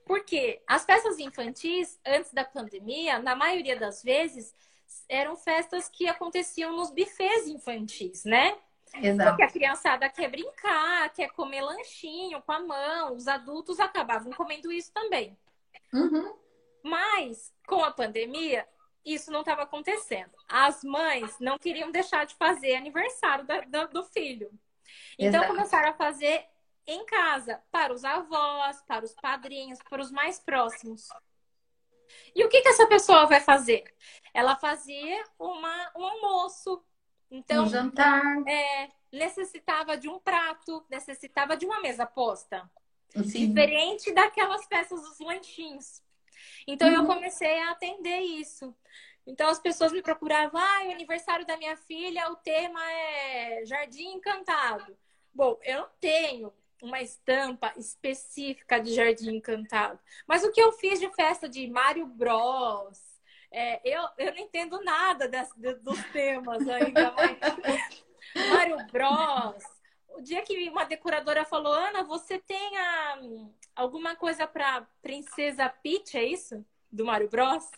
[0.04, 4.54] Porque as peças infantis, antes da pandemia, na maioria das vezes,
[5.08, 8.56] eram festas que aconteciam nos bufês infantis, né?
[8.94, 9.30] Exato.
[9.30, 14.70] Porque a criançada quer brincar, quer comer lanchinho com a mão, os adultos acabavam comendo
[14.70, 15.38] isso também.
[15.92, 16.34] Uhum.
[16.82, 18.66] Mas, com a pandemia,
[19.04, 20.30] isso não estava acontecendo.
[20.48, 24.50] As mães não queriam deixar de fazer aniversário da, da, do filho.
[25.18, 25.54] Então, Exato.
[25.54, 26.44] começaram a fazer
[26.86, 31.08] em casa, para os avós, para os padrinhos, para os mais próximos.
[32.34, 33.84] E o que, que essa pessoa vai fazer?
[34.34, 36.84] Ela fazia uma, um almoço.
[37.30, 38.22] Então, um jantar.
[38.46, 42.68] É, necessitava de um prato, necessitava de uma mesa posta.
[43.24, 43.48] Sim.
[43.48, 46.02] Diferente daquelas peças dos lanchinhos.
[46.66, 46.94] Então uhum.
[46.94, 48.74] eu comecei a atender isso.
[49.26, 54.14] Então as pessoas me procuravam, ah, o aniversário da minha filha, o tema é Jardim
[54.14, 54.96] Encantado.
[55.32, 59.98] Bom, eu não tenho uma estampa específica de Jardim Encantado.
[60.26, 63.00] Mas o que eu fiz de festa de Mario Bros,
[63.50, 65.48] é, eu, eu não entendo nada das,
[65.80, 67.38] dos temas ainda, mas
[68.50, 69.62] Mario Bros.
[70.08, 73.18] O dia que uma decoradora falou, Ana, você tem a,
[73.76, 76.64] alguma coisa para Princesa Peach, é isso?
[76.90, 77.70] Do Mario Bros?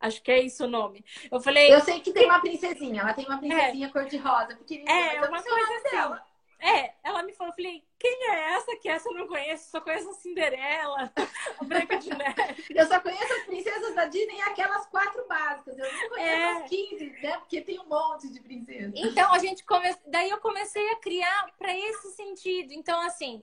[0.00, 1.04] Acho que é isso o nome.
[1.30, 1.72] Eu falei.
[1.72, 3.90] Eu sei que tem uma princesinha, ela tem uma princesinha é.
[3.90, 4.92] cor-de-rosa, pequenininha.
[4.92, 6.31] É, uma coisa assim.
[6.62, 9.68] É, ela me falou, eu falei, quem é essa que essa eu não conheço?
[9.68, 11.12] Só conheço a Cinderela,
[11.60, 12.66] a Branca de Neve.
[12.70, 15.76] Eu só conheço as princesas da Disney e aquelas quatro básicas.
[15.76, 16.52] Eu não conheço é...
[16.52, 17.38] as 15, né?
[17.38, 18.92] Porque tem um monte de princesas.
[18.94, 19.92] Então, a gente come...
[20.06, 22.72] daí eu comecei a criar para esse sentido.
[22.72, 23.42] Então, assim,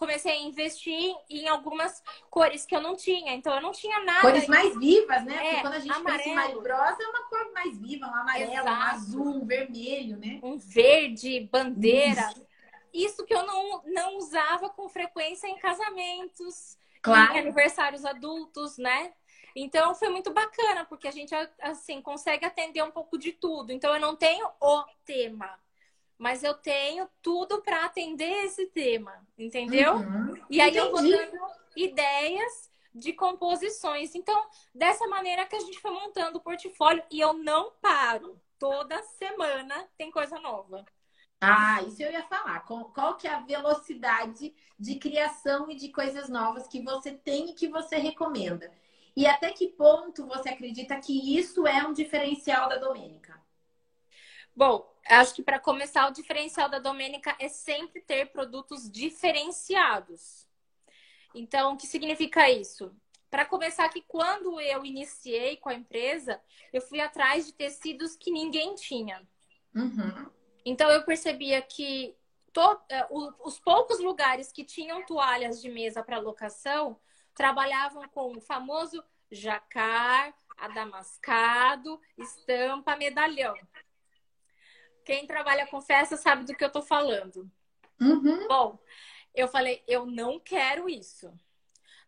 [0.00, 3.34] comecei a investir em algumas cores que eu não tinha.
[3.34, 4.22] Então eu não tinha nada.
[4.22, 5.34] Cores mais vivas, né?
[5.34, 6.16] Porque é, quando a gente amarelo.
[6.16, 8.70] pensa em Mario Bros, é uma cor mais viva, um amarelo, Exato.
[8.70, 10.40] um azul, um vermelho, né?
[10.42, 12.30] Um verde, bandeira.
[12.30, 12.49] Isso,
[12.92, 17.34] Isso que eu não, não usava com frequência em casamentos, claro.
[17.34, 19.12] em aniversários adultos, né?
[19.54, 23.72] Então foi muito bacana, porque a gente assim consegue atender um pouco de tudo.
[23.72, 25.58] Então eu não tenho o tema
[26.20, 29.94] mas eu tenho tudo para atender esse tema, entendeu?
[29.94, 30.34] Uhum.
[30.50, 30.86] E aí Entendi.
[30.86, 31.38] eu vou dando
[31.74, 34.14] ideias de composições.
[34.14, 34.38] Então,
[34.74, 38.38] dessa maneira que a gente foi montando o portfólio e eu não paro.
[38.58, 40.84] Toda semana tem coisa nova.
[41.40, 42.60] Ah, isso eu ia falar.
[42.60, 47.54] Qual que é a velocidade de criação e de coisas novas que você tem e
[47.54, 48.70] que você recomenda?
[49.16, 53.40] E até que ponto você acredita que isso é um diferencial da Domênica?
[54.54, 60.46] Bom, acho que para começar, o diferencial da Domênica é sempre ter produtos diferenciados.
[61.34, 62.94] Então, o que significa isso?
[63.30, 66.40] Para começar, que quando eu iniciei com a empresa,
[66.72, 69.26] eu fui atrás de tecidos que ninguém tinha.
[69.74, 70.26] Uhum.
[70.64, 72.16] Então, eu percebia que
[72.52, 72.80] to...
[72.88, 76.98] É, os poucos lugares que tinham toalhas de mesa para locação
[77.34, 83.54] trabalhavam com o famoso jacar, adamascado, estampa, medalhão.
[85.04, 87.50] Quem trabalha com festa sabe do que eu tô falando.
[88.00, 88.46] Uhum.
[88.48, 88.78] Bom,
[89.34, 91.32] eu falei, eu não quero isso.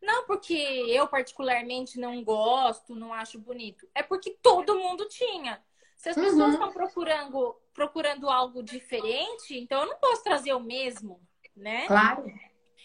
[0.01, 3.88] Não porque eu particularmente não gosto, não acho bonito.
[3.95, 5.65] É porque todo mundo tinha.
[5.97, 6.51] Se as pessoas uhum.
[6.51, 11.21] estão procurando, procurando algo diferente, então eu não posso trazer o mesmo,
[11.57, 11.87] né?
[11.87, 12.25] Claro.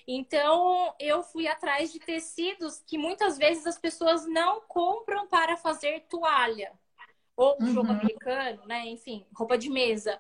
[0.08, 6.06] Então eu fui atrás de tecidos que muitas vezes as pessoas não compram para fazer
[6.10, 6.72] toalha
[7.36, 7.74] ou uhum.
[7.74, 8.88] jogo americano, né?
[8.88, 10.20] Enfim, roupa de mesa.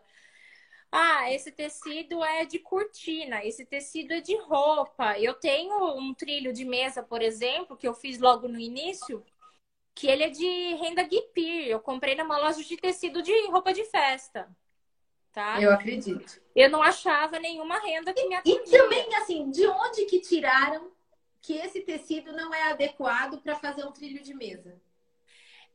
[0.92, 5.20] Ah, esse tecido é de cortina, esse tecido é de roupa.
[5.20, 9.24] Eu tenho um trilho de mesa, por exemplo, que eu fiz logo no início,
[9.98, 11.68] que ele é de renda Guipir.
[11.68, 14.48] Eu comprei numa loja de tecido de roupa de festa.
[15.34, 15.60] Tá?
[15.60, 16.40] Eu acredito.
[16.56, 18.62] Eu não achava nenhuma renda que me atendia.
[18.64, 20.92] E também, assim, de onde que tiraram
[21.42, 24.80] que esse tecido não é adequado para fazer um trilho de mesa?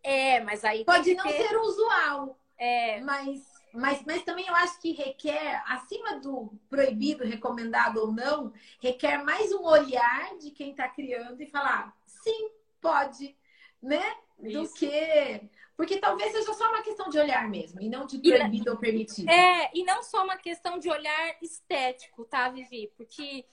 [0.02, 0.85] É, mas aí.
[0.85, 1.48] Pode não ter...
[1.48, 2.38] ser usual.
[2.56, 3.00] É.
[3.00, 9.24] Mas mas, mas também eu acho que requer, acima do proibido, recomendado ou não, requer
[9.24, 12.50] mais um olhar de quem está criando e falar, sim,
[12.82, 13.35] pode,
[13.82, 14.02] né?
[14.38, 14.74] Do Isso.
[14.74, 15.50] que.
[15.76, 19.28] Porque talvez seja só uma questão de olhar mesmo, e não de proibido ou permitido.
[19.28, 22.92] É, e não só uma questão de olhar estético, tá, Vivi?
[22.96, 23.44] Porque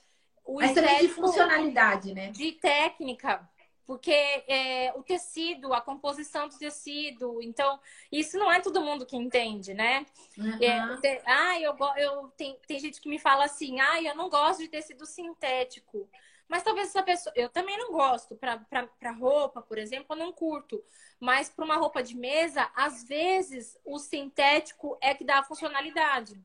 [0.45, 2.31] o Mas também de funcionalidade, né?
[2.31, 3.49] De técnica
[3.89, 7.79] porque é, o tecido, a composição do tecido, então
[8.11, 10.05] isso não é todo mundo que entende, né?
[10.37, 10.61] Uhum.
[10.61, 14.59] É, ah, eu, eu tem, tem gente que me fala assim, ah, eu não gosto
[14.59, 16.07] de tecido sintético.
[16.49, 17.31] Mas talvez essa pessoa.
[17.35, 18.35] Eu também não gosto.
[18.35, 20.83] Para roupa, por exemplo, eu não curto.
[21.19, 26.41] Mas para uma roupa de mesa, às vezes o sintético é que dá a funcionalidade.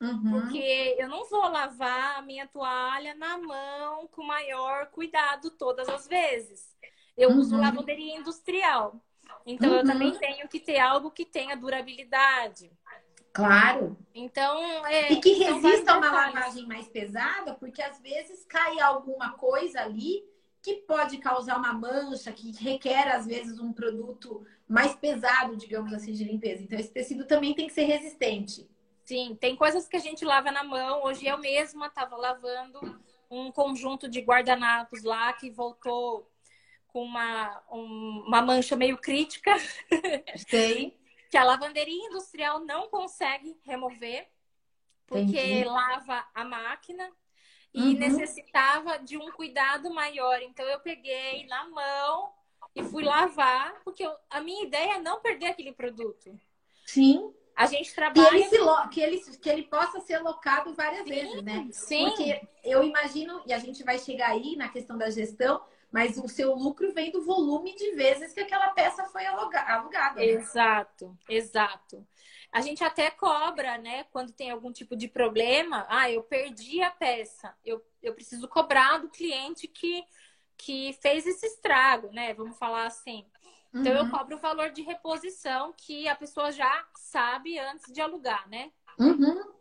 [0.00, 0.30] Uhum.
[0.30, 6.08] Porque eu não vou lavar a minha toalha na mão com maior cuidado todas as
[6.08, 6.76] vezes.
[7.16, 7.38] Eu uhum.
[7.38, 9.00] uso lavanderia industrial.
[9.46, 9.76] Então uhum.
[9.76, 12.70] eu também tenho que ter algo que tenha durabilidade.
[13.36, 13.98] Claro.
[14.14, 19.32] Então, é, e que resista a uma lavagem mais pesada, porque às vezes cai alguma
[19.32, 20.24] coisa ali
[20.62, 26.12] que pode causar uma mancha, que requer às vezes um produto mais pesado, digamos assim,
[26.12, 26.62] de limpeza.
[26.62, 28.66] Então esse tecido também tem que ser resistente.
[29.04, 31.04] Sim, tem coisas que a gente lava na mão.
[31.04, 32.80] Hoje eu mesma estava lavando
[33.30, 36.26] um conjunto de guardanapos lá que voltou
[36.88, 39.54] com uma, um, uma mancha meio crítica.
[40.48, 40.96] Sei.
[41.30, 44.28] que a lavanderia industrial não consegue remover,
[45.06, 45.64] porque Entendi.
[45.64, 47.10] lava a máquina
[47.72, 47.92] e uhum.
[47.98, 50.40] necessitava de um cuidado maior.
[50.42, 52.32] Então eu peguei na mão
[52.74, 56.38] e fui lavar, porque eu, a minha ideia é não perder aquele produto.
[56.86, 57.32] Sim.
[57.54, 58.28] A gente trabalha.
[58.28, 61.68] Que ele, se, que ele, que ele possa ser locado várias sim, vezes, né?
[61.72, 62.04] Sim.
[62.08, 66.28] Porque eu imagino, e a gente vai chegar aí na questão da gestão, mas o
[66.28, 70.20] seu lucro vem do volume de vezes que aquela peça foi alugada.
[70.20, 70.26] Né?
[70.26, 72.06] Exato, exato.
[72.52, 74.04] A gente até cobra, né?
[74.04, 78.98] Quando tem algum tipo de problema, ah, eu perdi a peça, eu, eu preciso cobrar
[78.98, 80.04] do cliente que,
[80.56, 82.34] que fez esse estrago, né?
[82.34, 83.26] Vamos falar assim.
[83.74, 84.06] Então uhum.
[84.06, 88.72] eu cobro o valor de reposição que a pessoa já sabe antes de alugar, né?
[88.98, 89.52] Uhum.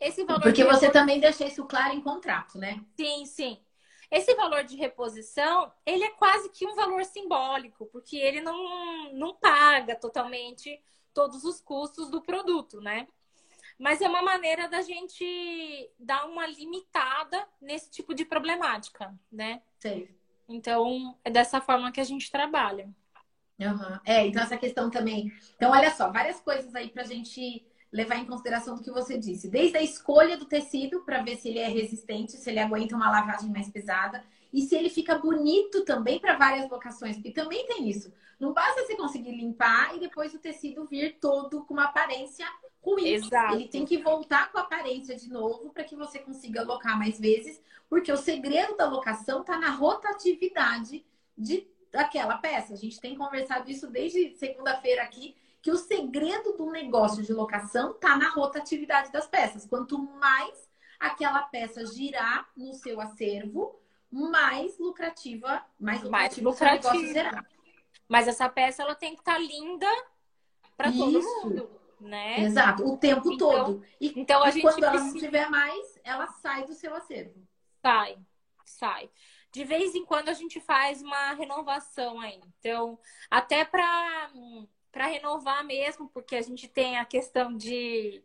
[0.00, 2.80] Esse valor Porque você também deixa isso claro em contrato, né?
[2.96, 3.60] Sim, sim.
[4.10, 9.34] Esse valor de reposição, ele é quase que um valor simbólico, porque ele não, não
[9.34, 10.82] paga totalmente
[11.14, 13.06] todos os custos do produto, né?
[13.78, 19.62] Mas é uma maneira da gente dar uma limitada nesse tipo de problemática, né?
[19.78, 20.08] Sim.
[20.48, 22.90] Então, é dessa forma que a gente trabalha.
[23.60, 24.00] Uhum.
[24.04, 25.32] É, então essa questão também.
[25.54, 29.48] Então, olha só, várias coisas aí pra gente levar em consideração do que você disse.
[29.48, 33.10] Desde a escolha do tecido, para ver se ele é resistente, se ele aguenta uma
[33.10, 34.22] lavagem mais pesada.
[34.52, 38.12] E se ele fica bonito também para várias locações, porque também tem isso.
[38.38, 42.46] Não basta você conseguir limpar e depois o tecido vir todo com uma aparência
[42.82, 43.08] ruim.
[43.08, 43.54] Exato.
[43.54, 47.20] Ele tem que voltar com a aparência de novo para que você consiga alocar mais
[47.20, 51.04] vezes, porque o segredo da locação está na rotatividade
[51.36, 52.72] de daquela peça.
[52.72, 57.92] A gente tem conversado isso desde segunda-feira aqui que o segredo do negócio de locação
[57.92, 59.66] está na rotatividade das peças.
[59.66, 60.68] Quanto mais
[60.98, 63.78] aquela peça girar no seu acervo,
[64.10, 66.88] mais lucrativa, mais lucrativa, mais lucrativa.
[66.88, 67.46] o negócio será.
[68.08, 69.86] Mas essa peça ela tem que estar tá linda
[70.76, 71.70] para todo mundo,
[72.00, 72.40] né?
[72.40, 73.84] Exato, o tempo então, todo.
[74.00, 74.96] E, então a e gente quando precisa...
[74.96, 77.46] ela não tiver mais, ela sai do seu acervo.
[77.80, 78.18] Sai,
[78.64, 79.10] sai.
[79.52, 82.40] De vez em quando a gente faz uma renovação aí.
[82.58, 82.98] Então,
[83.30, 84.30] até para
[84.90, 88.22] para renovar mesmo, porque a gente tem a questão de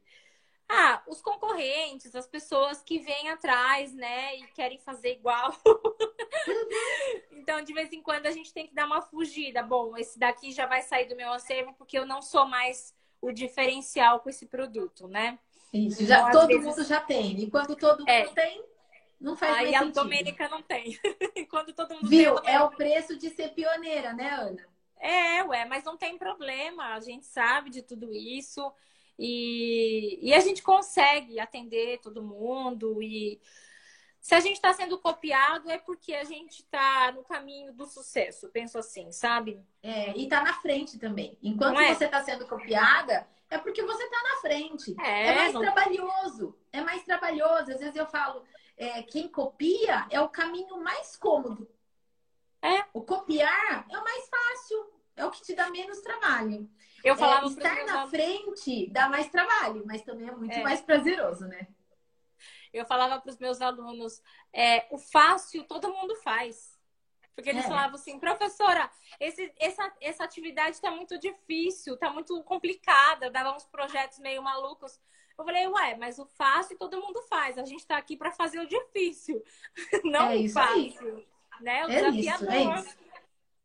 [0.68, 5.56] ah, os concorrentes, as pessoas que vêm atrás, né, e querem fazer igual.
[7.32, 9.62] então, de vez em quando a gente tem que dar uma fugida.
[9.62, 13.32] Bom, esse daqui já vai sair do meu acervo porque eu não sou mais o
[13.32, 15.38] diferencial com esse produto, né?
[15.72, 16.66] Isso, então, já, todo vezes...
[16.66, 17.40] mundo já tem.
[17.40, 18.26] E quando todo mundo é.
[18.28, 18.64] tem,
[19.20, 20.98] não faz Aí a Domênica não tem.
[21.50, 22.40] quando todo mundo Viu?
[22.40, 24.75] tem, é o preço de ser pioneira, né, Ana?
[25.00, 28.72] É, ué, mas não tem problema, a gente sabe de tudo isso
[29.20, 33.40] e, e a gente consegue atender todo mundo e
[34.26, 38.50] se a gente está sendo copiado, é porque a gente está no caminho do sucesso.
[38.50, 39.64] Penso assim, sabe?
[39.84, 41.38] É, e está na frente também.
[41.44, 41.94] Enquanto é?
[41.94, 44.96] você está sendo copiada, é porque você está na frente.
[45.00, 45.62] É, é mais não...
[45.62, 46.58] trabalhoso.
[46.74, 47.72] É mais trabalhoso.
[47.72, 48.44] Às vezes eu falo,
[48.76, 51.70] é, quem copia é o caminho mais cômodo.
[52.66, 52.86] É.
[52.94, 54.96] O copiar é o mais fácil.
[55.16, 56.70] É o que te dá menos trabalho.
[57.04, 60.64] Eu falava é, estar na frente dá mais trabalho, mas também é muito é.
[60.64, 61.68] mais prazeroso, né?
[62.74, 66.76] Eu falava para os meus alunos, é, o fácil todo mundo faz.
[67.36, 67.68] Porque eles é.
[67.68, 68.90] falavam assim, professora,
[69.20, 75.00] esse, essa, essa atividade está muito difícil, está muito complicada, dava uns projetos meio malucos.
[75.38, 77.58] Eu falei, ué, mas o fácil todo mundo faz.
[77.58, 79.44] A gente está aqui para fazer o difícil,
[80.04, 81.18] não é o fácil.
[81.18, 81.35] Aí.
[81.62, 81.86] Né?
[81.86, 82.48] O é desafiador.
[82.48, 83.06] Isso, é isso.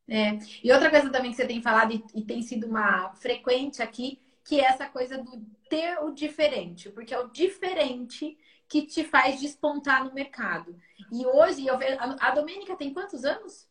[0.08, 0.38] É.
[0.64, 4.20] E outra coisa também que você tem falado e, e tem sido uma frequente aqui,
[4.44, 8.36] que é essa coisa do ter o diferente, porque é o diferente
[8.68, 10.76] que te faz despontar no mercado.
[11.12, 13.68] E hoje, eu vejo, a Domênica tem quantos anos?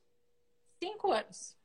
[0.82, 1.58] Cinco anos.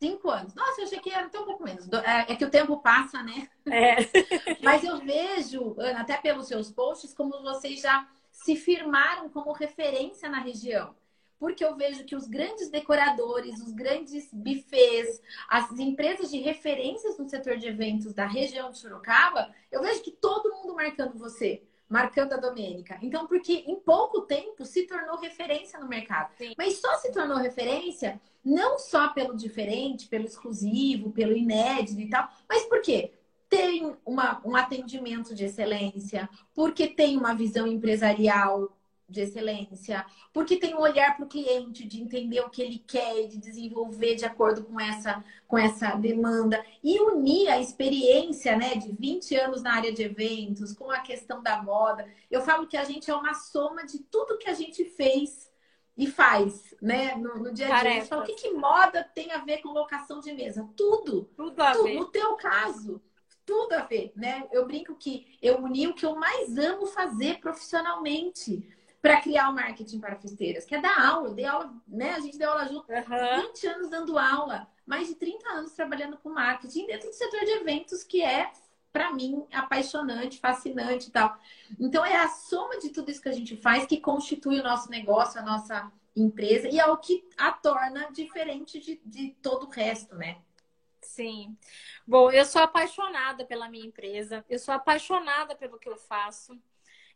[0.00, 0.54] Cinco anos.
[0.54, 1.88] Nossa, eu achei que era até um pouco menos.
[1.88, 3.48] É, é que o tempo passa, né?
[3.66, 3.96] É.
[4.62, 10.28] Mas eu vejo, Ana, até pelos seus posts, como vocês já se firmaram como referência
[10.28, 10.94] na região.
[11.38, 17.28] Porque eu vejo que os grandes decoradores, os grandes bufês, as empresas de referências no
[17.28, 22.34] setor de eventos da região de Sorocaba, eu vejo que todo mundo marcando você marcando
[22.34, 22.98] a Domênica.
[23.00, 26.30] Então, porque em pouco tempo se tornou referência no mercado.
[26.36, 26.52] Sim.
[26.56, 32.28] Mas só se tornou referência não só pelo diferente, pelo exclusivo, pelo inédito e tal,
[32.48, 33.12] mas por quê?
[33.48, 38.77] Tem uma, um atendimento de excelência, porque tem uma visão empresarial
[39.08, 43.26] de excelência, porque tem um olhar para o cliente, de entender o que ele quer,
[43.26, 48.92] de desenvolver de acordo com essa, com essa demanda, e unir a experiência né, de
[48.92, 52.06] 20 anos na área de eventos com a questão da moda.
[52.30, 55.50] Eu falo que a gente é uma soma de tudo que a gente fez
[55.96, 57.90] e faz né, no, no dia a dia.
[57.90, 60.68] A gente fala, o que, que moda tem a ver com locação de mesa?
[60.76, 61.30] Tudo.
[61.34, 61.84] Tudo a tudo.
[61.84, 61.94] ver.
[61.94, 63.02] No teu caso,
[63.46, 64.46] tudo a ver, né?
[64.52, 68.68] Eu brinco que eu uni o que eu mais amo fazer profissionalmente
[69.12, 71.34] para criar o marketing para festeiras, que é dar aula.
[71.34, 72.14] Dei aula, né?
[72.14, 73.42] A gente deu aula junto, uhum.
[73.48, 77.52] 20 anos dando aula, mais de 30 anos trabalhando com marketing dentro do setor de
[77.52, 78.50] eventos, que é
[78.92, 81.38] para mim apaixonante, fascinante e tal.
[81.78, 84.90] Então é a soma de tudo isso que a gente faz que constitui o nosso
[84.90, 89.70] negócio, a nossa empresa e é o que a torna diferente de, de todo o
[89.70, 90.38] resto, né?
[91.00, 91.56] Sim.
[92.06, 96.58] Bom, eu sou apaixonada pela minha empresa, eu sou apaixonada pelo que eu faço.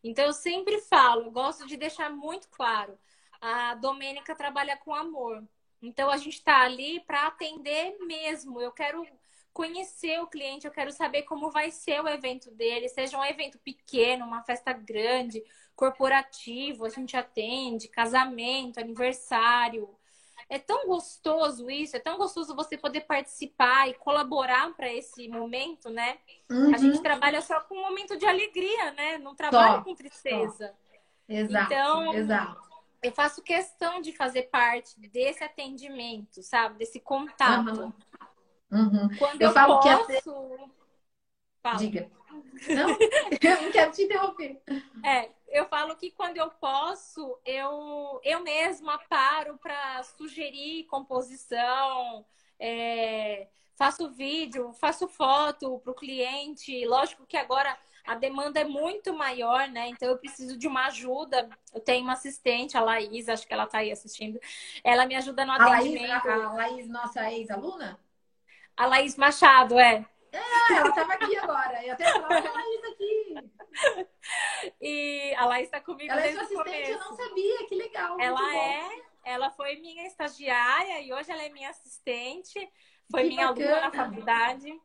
[0.03, 2.99] Então, eu sempre falo, gosto de deixar muito claro:
[3.41, 5.43] a Domênica trabalha com amor.
[5.81, 8.61] Então, a gente está ali para atender mesmo.
[8.61, 9.07] Eu quero
[9.53, 13.59] conhecer o cliente, eu quero saber como vai ser o evento dele, seja um evento
[13.59, 15.43] pequeno, uma festa grande,
[15.77, 19.89] corporativo, a gente atende, casamento, aniversário,
[20.53, 25.89] é tão gostoso isso, é tão gostoso você poder participar e colaborar para esse momento,
[25.89, 26.19] né?
[26.51, 26.75] Uhum.
[26.75, 27.03] A gente uhum.
[27.03, 29.17] trabalha só com um momento de alegria, né?
[29.17, 30.69] Não trabalha só, com tristeza.
[30.69, 30.75] Só.
[31.27, 32.61] Exato, então, exato.
[33.03, 36.77] Eu faço questão de fazer parte desse atendimento, sabe?
[36.77, 37.71] Desse contato.
[37.71, 37.93] Uhum.
[38.71, 39.09] Uhum.
[39.19, 40.05] Quando eu, eu falo posso...
[40.05, 40.13] que
[41.65, 41.79] até...
[41.79, 42.11] Diga.
[42.69, 42.89] Não,
[43.41, 44.61] eu não quero te interromper.
[45.05, 52.25] É, eu falo que quando eu posso, eu, eu mesma paro para sugerir composição,
[52.59, 53.47] é,
[53.77, 56.85] faço vídeo, faço foto para o cliente.
[56.87, 59.89] Lógico que agora a demanda é muito maior, né?
[59.89, 61.49] Então eu preciso de uma ajuda.
[61.73, 64.41] Eu tenho uma assistente, a Laís, acho que ela está aí assistindo.
[64.83, 66.29] Ela me ajuda no atendimento.
[66.29, 68.01] A Laís, a Laís nossa ex-aluna?
[68.75, 70.05] A Laís Machado, é.
[70.33, 71.85] É, ela estava aqui agora.
[71.85, 73.52] Eu até falava, a Laís aqui.
[74.81, 76.93] E a Laís está comigo ela é desde é sua assistente, começo.
[76.93, 78.21] eu não sabia, que legal.
[78.21, 82.71] Ela é, ela foi minha estagiária e hoje ela é minha assistente.
[83.11, 83.71] Foi que minha bacana.
[83.71, 84.81] aluna na faculdade.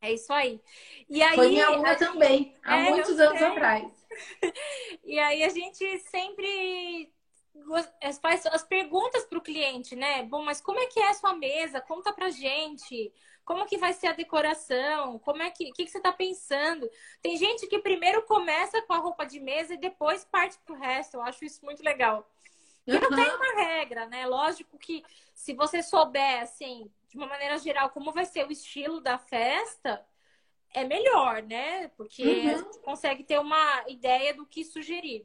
[0.00, 0.60] É isso aí.
[1.08, 1.98] E aí foi minha aluna gente...
[1.98, 3.48] também, há é, muitos anos sei.
[3.48, 4.06] atrás.
[5.04, 7.12] E aí a gente sempre
[8.20, 10.22] faz as perguntas para o cliente, né?
[10.22, 11.80] Bom, mas como é que é a sua mesa?
[11.80, 13.12] Conta pra gente.
[13.46, 15.20] Como que vai ser a decoração?
[15.20, 16.90] Como é que, que, que você está pensando?
[17.22, 20.78] Tem gente que primeiro começa com a roupa de mesa e depois parte para o
[20.78, 21.14] resto.
[21.14, 22.28] Eu acho isso muito legal.
[22.84, 24.26] E não tem uma regra, né?
[24.26, 29.00] Lógico que se você souber, assim, de uma maneira geral, como vai ser o estilo
[29.00, 30.04] da festa,
[30.74, 31.86] é melhor, né?
[31.96, 32.82] Porque uhum.
[32.82, 35.24] consegue ter uma ideia do que sugerir.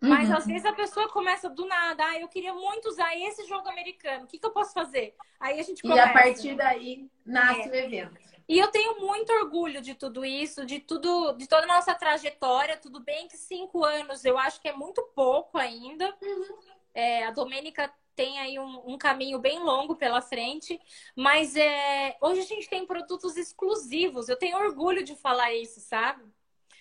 [0.00, 0.36] Mas uhum.
[0.36, 4.24] às vezes a pessoa começa do nada, ah, eu queria muito usar esse jogo americano,
[4.24, 5.14] o que, que eu posso fazer?
[5.40, 6.00] Aí a gente começa.
[6.00, 7.70] E a partir daí nasce é.
[7.70, 8.28] o evento.
[8.48, 12.78] E eu tenho muito orgulho de tudo isso, de tudo, de toda a nossa trajetória.
[12.78, 16.16] Tudo bem que cinco anos eu acho que é muito pouco ainda.
[16.22, 16.58] Uhum.
[16.94, 20.80] É, a Domênica tem aí um, um, caminho bem longo pela frente,
[21.14, 24.28] mas é, hoje a gente tem produtos exclusivos.
[24.28, 26.24] Eu tenho orgulho de falar isso, sabe?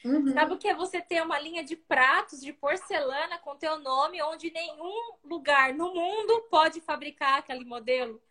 [0.06, 0.34] Uhum.
[0.34, 4.22] Sabe o que é você ter uma linha de pratos de porcelana com teu nome,
[4.22, 8.22] onde nenhum lugar no mundo pode fabricar aquele modelo?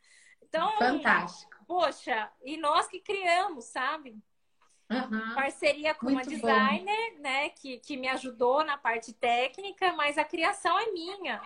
[0.42, 1.56] Então, fantástico.
[1.66, 4.16] Poxa, e nós que criamos, sabe?
[4.90, 5.34] Uhum.
[5.34, 7.22] Parceria com Muito uma designer, bom.
[7.22, 11.42] né, que, que me ajudou na parte técnica, mas a criação é minha.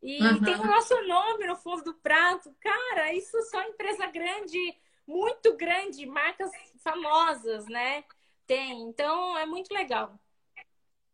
[0.00, 0.42] E uhum.
[0.42, 2.54] tem o nosso nome no fundo do prato.
[2.60, 4.58] Cara, isso só empresa grande,
[5.06, 6.50] muito grande, marcas
[6.82, 8.04] famosas, né?
[8.46, 8.82] Tem.
[8.88, 10.18] Então é muito legal.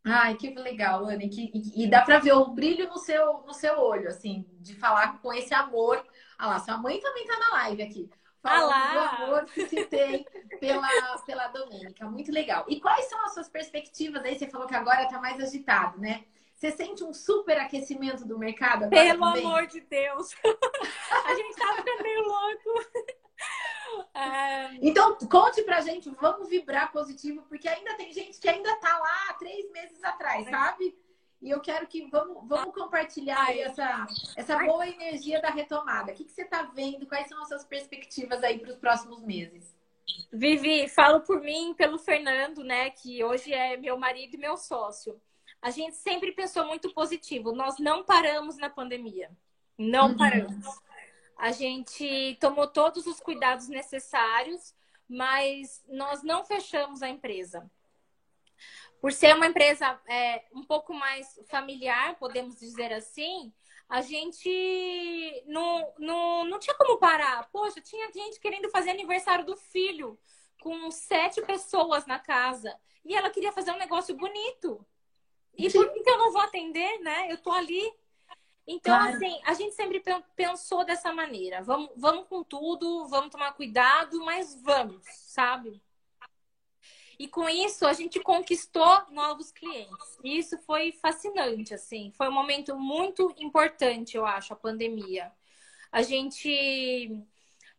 [0.03, 1.29] Ai, que legal, Anne.
[1.29, 4.75] Que, e, e dá para ver o brilho no seu, no seu olho, assim, de
[4.75, 6.03] falar com esse amor.
[6.37, 8.09] Ah lá, sua mãe também tá na live aqui.
[8.41, 10.25] Falando ah do amor que se tem
[10.59, 10.87] pela,
[11.27, 12.09] pela Domênica.
[12.09, 12.65] Muito legal.
[12.67, 14.37] E quais são as suas perspectivas aí?
[14.37, 16.25] Você falou que agora tá mais agitado, né?
[16.55, 19.45] Você sente um super aquecimento do mercado agora Pelo também?
[19.45, 20.31] amor de Deus!
[21.25, 22.85] A gente tá ficando meio louco.
[24.13, 24.75] É...
[24.81, 29.33] Então, conte pra gente, vamos vibrar positivo, porque ainda tem gente que ainda tá lá
[29.39, 30.95] três meses atrás, sabe?
[31.41, 36.11] E eu quero que vamos, vamos compartilhar aí essa, essa boa energia da retomada.
[36.11, 37.07] O que, que você está vendo?
[37.07, 39.75] Quais são as suas perspectivas aí para os próximos meses?
[40.31, 45.19] Vivi, falo por mim, pelo Fernando, né, que hoje é meu marido e meu sócio.
[45.61, 47.51] A gente sempre pensou muito positivo.
[47.53, 49.29] Nós não paramos na pandemia.
[49.77, 50.17] Não uhum.
[50.17, 50.65] paramos.
[51.41, 54.75] A gente tomou todos os cuidados necessários,
[55.09, 57.67] mas nós não fechamos a empresa.
[59.01, 63.51] Por ser uma empresa é, um pouco mais familiar, podemos dizer assim,
[63.89, 67.49] a gente não, não, não tinha como parar.
[67.51, 70.19] Poxa, tinha gente querendo fazer aniversário do filho
[70.61, 72.71] com sete pessoas na casa.
[73.03, 74.85] E ela queria fazer um negócio bonito.
[75.57, 75.79] E Sim.
[75.79, 77.31] por que eu não vou atender, né?
[77.31, 77.91] Eu tô ali
[78.67, 79.15] então, claro.
[79.15, 80.01] assim, a gente sempre
[80.35, 81.61] pensou dessa maneira.
[81.63, 85.81] Vamos, vamos com tudo, vamos tomar cuidado, mas vamos, sabe?
[87.17, 90.17] E com isso, a gente conquistou novos clientes.
[90.23, 92.11] E isso foi fascinante, assim.
[92.15, 95.31] Foi um momento muito importante, eu acho, a pandemia.
[95.91, 97.23] A gente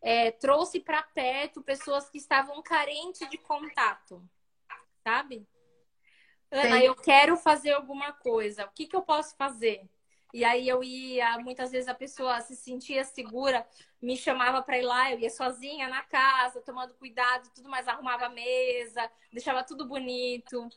[0.00, 4.22] é, trouxe para perto pessoas que estavam carentes de contato,
[5.02, 5.44] sabe?
[6.50, 6.84] Ana, Sim.
[6.84, 8.66] eu quero fazer alguma coisa.
[8.66, 9.88] O que, que eu posso fazer?
[10.32, 13.66] E aí eu ia, muitas vezes a pessoa se sentia segura,
[14.00, 18.26] me chamava para ir lá, eu ia sozinha na casa, tomando cuidado, tudo mais, arrumava
[18.26, 20.68] a mesa, deixava tudo bonito.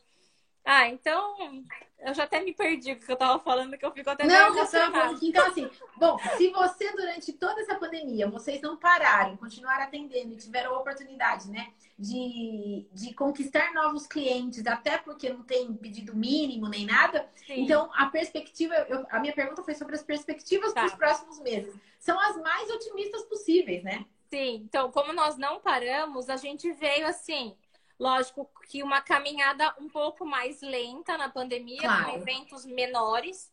[0.66, 1.64] Ah, então
[2.00, 4.56] eu já até me perdi o que eu tava falando, que eu fico até Não,
[4.56, 9.84] eu falando Então, assim, bom, se você durante toda essa pandemia, vocês não pararam, continuaram
[9.84, 15.72] atendendo e tiveram a oportunidade, né, de, de conquistar novos clientes, até porque não tem
[15.74, 17.30] pedido mínimo nem nada.
[17.46, 17.62] Sim.
[17.62, 20.80] Então, a perspectiva, eu, a minha pergunta foi sobre as perspectivas tá.
[20.80, 21.72] para os próximos meses.
[22.00, 24.04] São as mais otimistas possíveis, né?
[24.28, 27.56] Sim, então, como nós não paramos, a gente veio assim
[27.98, 32.04] Lógico que uma caminhada um pouco mais lenta na pandemia, claro.
[32.04, 33.50] com eventos menores.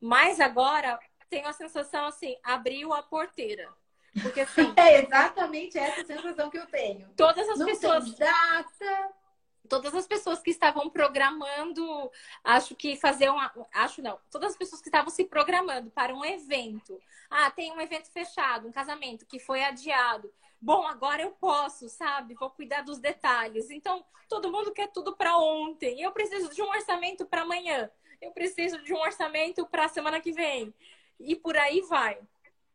[0.00, 3.72] Mas agora tenho a sensação assim, abriu a porteira.
[4.22, 4.72] Porque assim.
[4.76, 7.08] é exatamente essa sensação que eu tenho.
[7.16, 8.14] Todas as Não pessoas.
[8.14, 9.14] Data.
[9.68, 12.10] Todas as pessoas que estavam programando,
[12.42, 13.52] acho que fazer uma.
[13.72, 14.18] Acho não.
[14.28, 17.00] Todas as pessoas que estavam se programando para um evento.
[17.30, 22.34] Ah, tem um evento fechado, um casamento que foi adiado bom, agora eu posso, sabe?
[22.34, 23.70] Vou cuidar dos detalhes.
[23.70, 26.00] Então, todo mundo quer tudo para ontem.
[26.00, 27.90] Eu preciso de um orçamento para amanhã.
[28.20, 30.74] Eu preciso de um orçamento para a semana que vem.
[31.18, 32.18] E por aí vai.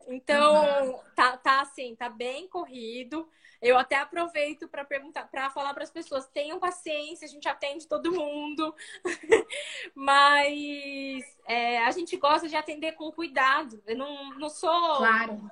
[0.08, 1.00] Então, uhum.
[1.16, 3.28] tá, tá assim, tá bem corrido.
[3.62, 7.88] Eu até aproveito para perguntar, para falar para as pessoas: tenham paciência, a gente atende
[7.88, 8.76] todo mundo,
[9.96, 13.82] mas é, a gente gosta de atender com cuidado.
[13.88, 15.50] Eu não, não sou claro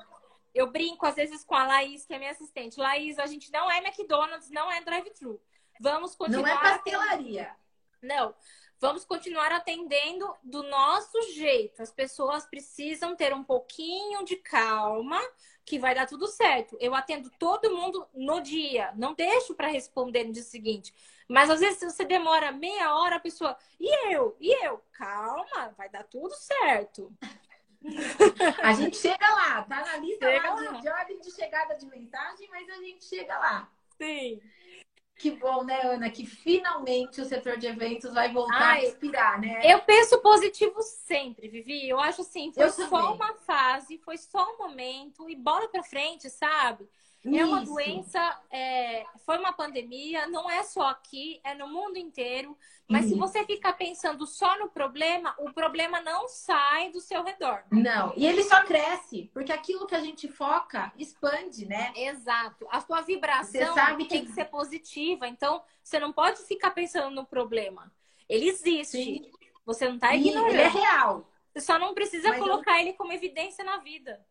[0.54, 2.80] eu brinco às vezes com a Laís, que é minha assistente.
[2.80, 5.42] Laís, a gente não é McDonald's, não é drive-thru.
[5.80, 6.48] Vamos continuar.
[6.48, 7.56] Não é pastelaria.
[8.02, 8.36] Não.
[8.80, 11.82] Vamos continuar atendendo do nosso jeito.
[11.82, 15.20] As pessoas precisam ter um pouquinho de calma,
[15.66, 16.78] que vai dar tudo certo.
[16.80, 20.94] Eu atendo todo mundo no dia, não deixo para responder no dia seguinte.
[21.30, 24.36] Mas às vezes, se você demora meia hora, a pessoa, e eu?
[24.40, 24.84] E eu?
[24.92, 27.12] Calma, vai dar tudo certo.
[28.62, 32.48] A gente chega lá, tá na lista lá de, de, ordem de chegada de mensagem,
[32.50, 33.70] mas a gente chega lá.
[33.98, 34.42] Sim.
[35.16, 36.10] Que bom, né, Ana?
[36.10, 39.62] Que finalmente o setor de eventos vai voltar Ai, a respirar, né?
[39.64, 41.88] Eu penso positivo sempre, Vivi.
[41.88, 43.16] Eu acho assim, foi eu só também.
[43.16, 46.90] uma fase, foi só um momento e bola pra frente, sabe?
[47.26, 47.40] Isso.
[47.40, 52.58] É uma doença, é, foi uma pandemia, não é só aqui, é no mundo inteiro.
[52.88, 57.64] Mas se você ficar pensando só no problema, o problema não sai do seu redor.
[57.72, 61.94] Não, e ele só cresce, porque aquilo que a gente foca expande, né?
[61.96, 62.68] Exato.
[62.70, 64.28] A sua vibração sabe tem que...
[64.28, 67.92] que ser positiva, então você não pode ficar pensando no problema.
[68.28, 68.98] Ele existe.
[68.98, 69.32] Sim.
[69.66, 70.50] Você não está ignorando.
[70.50, 71.30] Ele é real.
[71.54, 72.82] Você só não precisa Mas colocar eu...
[72.82, 74.26] ele como evidência na vida.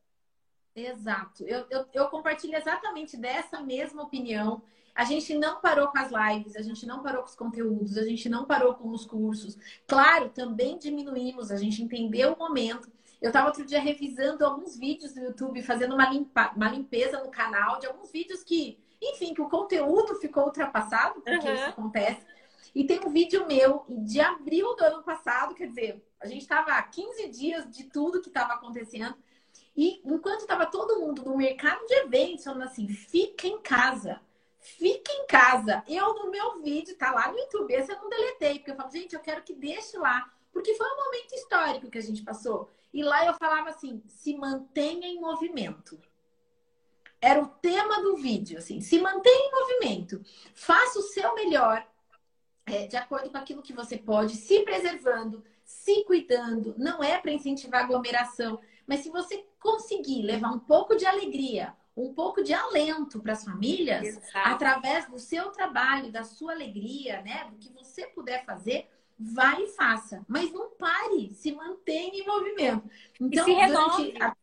[0.74, 1.44] Exato.
[1.44, 4.62] Eu, eu, eu, compartilho exatamente dessa mesma opinião.
[4.94, 8.04] A gente não parou com as lives, a gente não parou com os conteúdos, a
[8.04, 9.56] gente não parou com os cursos.
[9.86, 12.90] Claro, também diminuímos, a gente entendeu o momento.
[13.20, 17.30] Eu estava outro dia revisando alguns vídeos do YouTube, fazendo uma, limpa, uma limpeza no
[17.30, 21.54] canal de alguns vídeos que, enfim, que o conteúdo ficou ultrapassado, porque uhum.
[21.54, 22.26] isso acontece.
[22.74, 26.72] E tem um vídeo meu de abril do ano passado, quer dizer, a gente estava
[26.72, 29.14] há 15 dias de tudo que estava acontecendo.
[29.76, 34.20] E enquanto estava todo mundo no mercado de eventos falando assim, fica em casa,
[34.58, 35.82] fica em casa.
[35.88, 38.90] Eu no meu vídeo, tá lá no YouTube, esse eu não deletei, porque eu falo,
[38.90, 42.70] gente, eu quero que deixe lá, porque foi um momento histórico que a gente passou.
[42.92, 45.98] E lá eu falava assim, se mantenha em movimento.
[47.20, 50.22] Era o tema do vídeo, assim, se mantenha em movimento,
[50.54, 51.86] faça o seu melhor,
[52.66, 56.74] é, de acordo com aquilo que você pode, se preservando, se cuidando.
[56.76, 62.12] Não é para incentivar aglomeração, mas se você conseguir levar um pouco de alegria, um
[62.12, 64.48] pouco de alento para as famílias, Exato.
[64.48, 67.48] através do seu trabalho, da sua alegria, né?
[67.50, 70.24] Do que você puder fazer, vai e faça.
[70.26, 72.90] Mas não pare, se mantenha em movimento.
[73.20, 74.14] Então, e se renove.
[74.20, 74.36] A...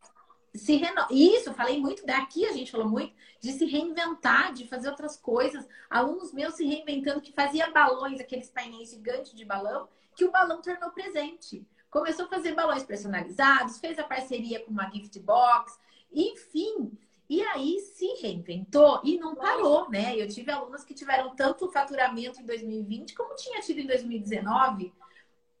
[0.52, 1.06] Se reno...
[1.10, 5.68] Isso, falei muito daqui, a gente falou muito de se reinventar, de fazer outras coisas.
[5.88, 10.60] Alunos meus se reinventando que fazia balões, aqueles painéis gigantes de balão, que o balão
[10.60, 15.78] tornou presente começou a fazer balões personalizados, fez a parceria com uma gift box,
[16.12, 16.92] enfim.
[17.28, 20.16] E aí se reinventou e não parou, né?
[20.16, 24.92] Eu tive alunas que tiveram tanto faturamento em 2020 como tinha tido em 2019,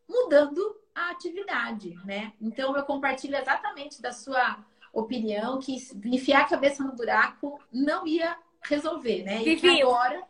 [0.08, 2.32] mudando a atividade, né?
[2.40, 4.58] Então eu compartilho exatamente da sua
[4.92, 5.76] opinião que
[6.06, 9.42] enfiar a cabeça no buraco não ia resolver, né?
[9.42, 10.22] E que agora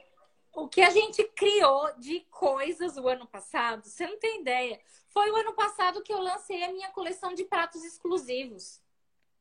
[0.55, 4.81] o que a gente criou de coisas o ano passado, você não tem ideia.
[5.09, 8.81] Foi o ano passado que eu lancei a minha coleção de pratos exclusivos.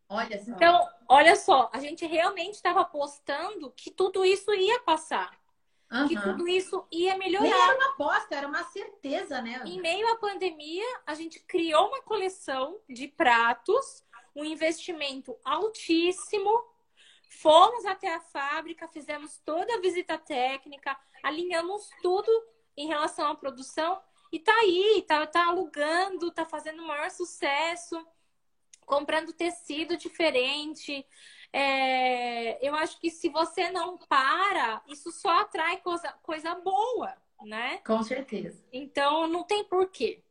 [0.08, 0.52] Olha só.
[0.52, 5.40] Então, olha só, a gente realmente estava apostando que tudo isso ia passar.
[5.92, 6.08] Uhum.
[6.08, 7.44] Que tudo isso ia melhorar.
[7.44, 9.62] Nem era uma aposta, era uma certeza, né?
[9.66, 14.04] Em meio à pandemia, a gente criou uma coleção de pratos,
[14.36, 16.64] um investimento altíssimo.
[17.30, 22.30] Fomos até a fábrica, fizemos toda a visita técnica, alinhamos tudo
[22.76, 24.02] em relação à produção
[24.32, 28.06] e tá aí, tá, tá alugando, tá fazendo o maior sucesso,
[28.86, 31.06] comprando tecido diferente.
[31.54, 37.78] É, eu acho que se você não para, isso só atrai coisa, coisa boa, né?
[37.86, 38.64] Com certeza.
[38.74, 40.24] Então não tem porquê.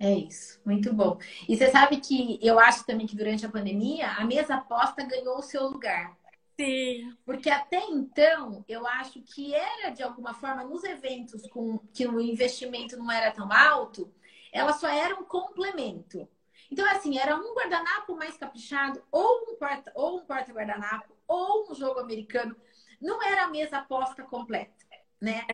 [0.00, 1.18] É isso, muito bom.
[1.48, 5.38] E você sabe que eu acho também que durante a pandemia a mesa aposta ganhou
[5.38, 6.16] o seu lugar.
[6.60, 7.16] Sim.
[7.24, 12.20] Porque até então, eu acho que era de alguma forma nos eventos com que o
[12.20, 14.12] investimento não era tão alto,
[14.52, 16.28] ela só era um complemento.
[16.70, 21.70] Então, assim, era um guardanapo mais caprichado, ou um porta, ou um porta guardanapo, ou
[21.70, 22.56] um jogo americano.
[23.00, 24.84] Não era a mesa aposta completa,
[25.20, 25.46] né?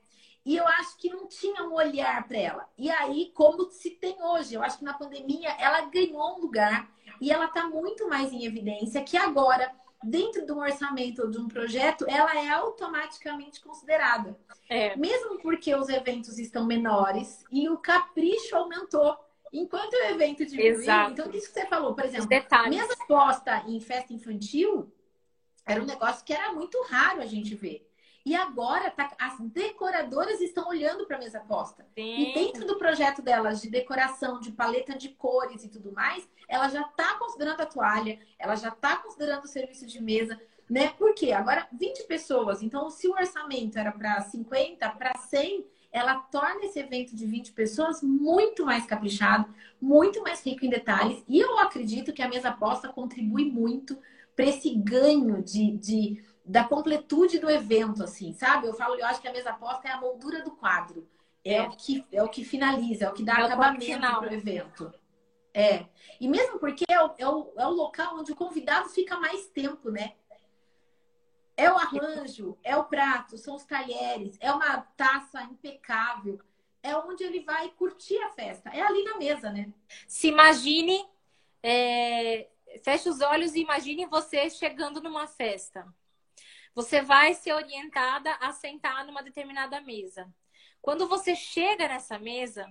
[0.45, 2.69] E eu acho que não tinha um olhar para ela.
[2.77, 6.91] E aí, como se tem hoje, eu acho que na pandemia ela ganhou um lugar
[7.21, 9.73] e ela está muito mais em evidência que agora
[10.05, 14.39] dentro de um orçamento de um projeto, ela é automaticamente considerada.
[14.69, 14.95] É.
[14.97, 19.17] Mesmo porque os eventos estão menores e o capricho aumentou.
[19.53, 21.13] Enquanto o evento diminuiu, Exato.
[21.13, 22.29] então isso que você falou, por exemplo,
[22.69, 24.93] mesa posta em festa infantil
[25.65, 27.89] era um negócio que era muito raro a gente ver.
[28.25, 31.87] E agora tá, as decoradoras estão olhando para a mesa posta.
[31.95, 32.31] Sim.
[32.31, 36.69] E dentro do projeto delas de decoração, de paleta de cores e tudo mais, ela
[36.69, 40.89] já está considerando a toalha, ela já está considerando o serviço de mesa, né?
[40.97, 41.33] Por quê?
[41.33, 42.63] Agora 20 pessoas.
[42.63, 47.53] Então, se o orçamento era para 50, para 100, ela torna esse evento de 20
[47.53, 51.23] pessoas muito mais caprichado, muito mais rico em detalhes.
[51.29, 53.97] E eu acredito que a mesa posta contribui muito
[54.35, 58.67] para esse ganho de, de da completude do evento, assim, sabe?
[58.67, 61.09] Eu falo, eu acho que a mesa posta é a moldura do quadro.
[61.45, 61.63] É, é.
[61.63, 64.93] o, que, é o que finaliza, é o que dá é acabamento para o evento.
[65.53, 65.87] É.
[66.21, 69.47] E mesmo porque é o, é, o, é o local onde o convidado fica mais
[69.47, 70.15] tempo, né?
[71.57, 76.41] É o arranjo, é o prato, são os talheres, é uma taça impecável.
[76.83, 78.69] É onde ele vai curtir a festa.
[78.71, 79.73] É ali na mesa, né?
[80.07, 81.07] Se imagine,
[81.63, 82.49] é...
[82.83, 85.87] feche os olhos e imagine você chegando numa festa.
[86.75, 90.33] Você vai ser orientada a sentar numa determinada mesa.
[90.83, 92.67] Quando você chega nessa mesa,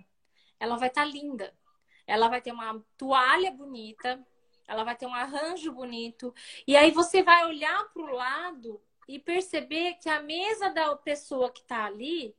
[0.59, 1.57] ela vai estar tá linda.
[2.05, 4.21] Ela vai ter uma toalha bonita,
[4.67, 6.35] ela vai ter um arranjo bonito.
[6.67, 11.49] E aí você vai olhar para o lado e perceber que a mesa da pessoa
[11.49, 12.35] que está ali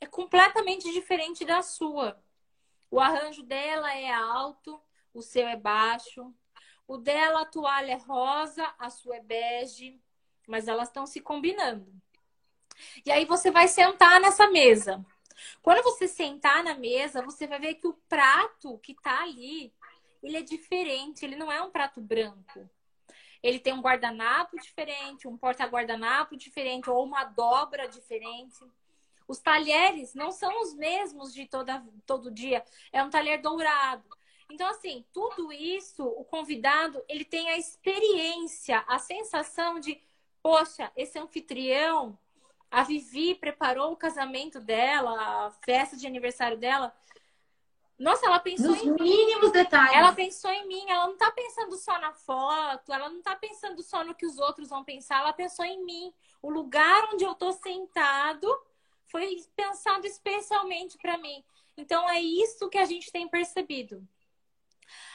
[0.00, 2.22] é completamente diferente da sua.
[2.90, 4.80] O arranjo dela é alto,
[5.12, 6.34] o seu é baixo.
[6.88, 10.00] O dela, a toalha é rosa, a sua é bege
[10.46, 11.86] mas elas estão se combinando.
[13.04, 15.04] E aí você vai sentar nessa mesa.
[15.62, 19.72] Quando você sentar na mesa, você vai ver que o prato que está ali,
[20.22, 22.68] ele é diferente, ele não é um prato branco.
[23.42, 28.64] Ele tem um guardanapo diferente, um porta-guardanapo diferente ou uma dobra diferente.
[29.26, 32.64] Os talheres não são os mesmos de toda, todo dia.
[32.92, 34.04] É um talher dourado.
[34.48, 40.00] Então, assim, tudo isso, o convidado, ele tem a experiência, a sensação de
[40.42, 42.18] poxa, esse anfitrião,
[42.70, 46.94] a Vivi preparou o casamento dela, a festa de aniversário dela.
[47.98, 49.52] Nossa, ela pensou Nos em mínimos mim.
[49.52, 49.94] detalhes.
[49.94, 53.82] Ela pensou em mim, ela não tá pensando só na foto, ela não tá pensando
[53.82, 56.12] só no que os outros vão pensar, ela pensou em mim.
[56.40, 58.48] O lugar onde eu tô sentado
[59.06, 61.44] foi pensado especialmente para mim.
[61.76, 64.06] Então é isso que a gente tem percebido.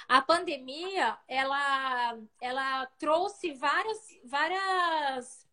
[0.08, 5.47] A pandemia, ela, ela trouxe várias, várias,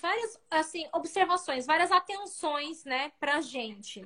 [0.00, 4.02] várias assim, observações, várias atenções, né, pra gente.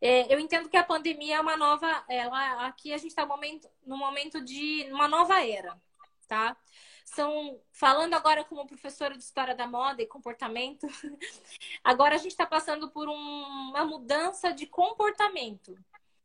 [0.00, 3.28] É, eu entendo que a pandemia é uma nova, ela, aqui a gente está no
[3.28, 5.80] momento, no momento de uma nova era,
[6.28, 6.56] tá?
[7.04, 10.86] São, falando agora como professora de História da Moda e Comportamento,
[11.82, 15.76] agora a gente está passando por um, uma mudança de comportamento.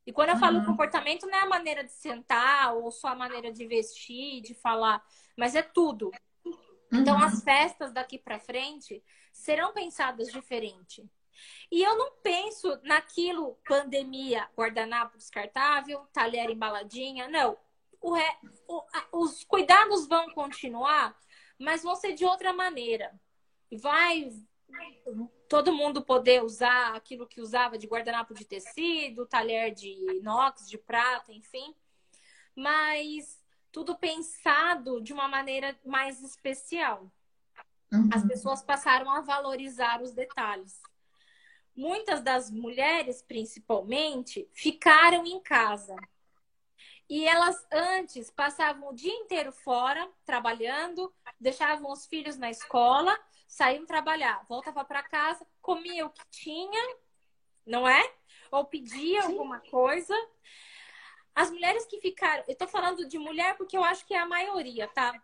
[0.06, 0.66] E quando eu falo uhum.
[0.66, 5.04] comportamento, não é a maneira de sentar ou só a maneira de vestir, de falar,
[5.38, 6.12] mas é tudo.
[6.92, 7.24] Então, uhum.
[7.24, 11.10] As festas daqui para frente serão pensadas diferente.
[11.72, 17.58] E eu não penso naquilo pandemia, guardanapo descartável, talher embaladinha, não.
[18.02, 18.24] O re...
[18.68, 18.84] o...
[19.24, 21.18] os cuidados vão continuar,
[21.58, 23.18] mas vão ser de outra maneira.
[23.72, 24.32] Vai
[25.48, 30.78] todo mundo poder usar aquilo que usava de guardanapo de tecido, talher de inox, de
[30.78, 31.76] prata, enfim.
[32.56, 33.42] Mas
[33.72, 37.12] tudo pensado de uma maneira mais especial.
[37.92, 38.10] Uhum.
[38.14, 40.82] As pessoas passaram a valorizar os detalhes.
[41.76, 45.96] Muitas das mulheres, principalmente, ficaram em casa.
[47.10, 53.18] E elas antes passavam o dia inteiro fora, trabalhando, deixavam os filhos na escola
[53.52, 56.96] saíam trabalhar, voltava para casa, comia o que tinha,
[57.66, 58.02] não é?
[58.50, 59.34] Ou pedia Sim.
[59.34, 60.16] alguma coisa.
[61.36, 64.26] As mulheres que ficaram, eu tô falando de mulher porque eu acho que é a
[64.26, 65.22] maioria, tá?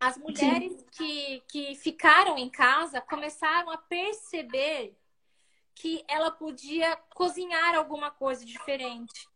[0.00, 4.96] As mulheres que, que ficaram em casa começaram a perceber
[5.74, 9.28] que ela podia cozinhar alguma coisa diferente.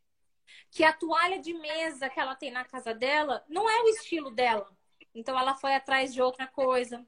[0.71, 4.31] Que a toalha de mesa que ela tem na casa dela não é o estilo
[4.31, 4.75] dela.
[5.15, 7.07] Então ela foi atrás de outra coisa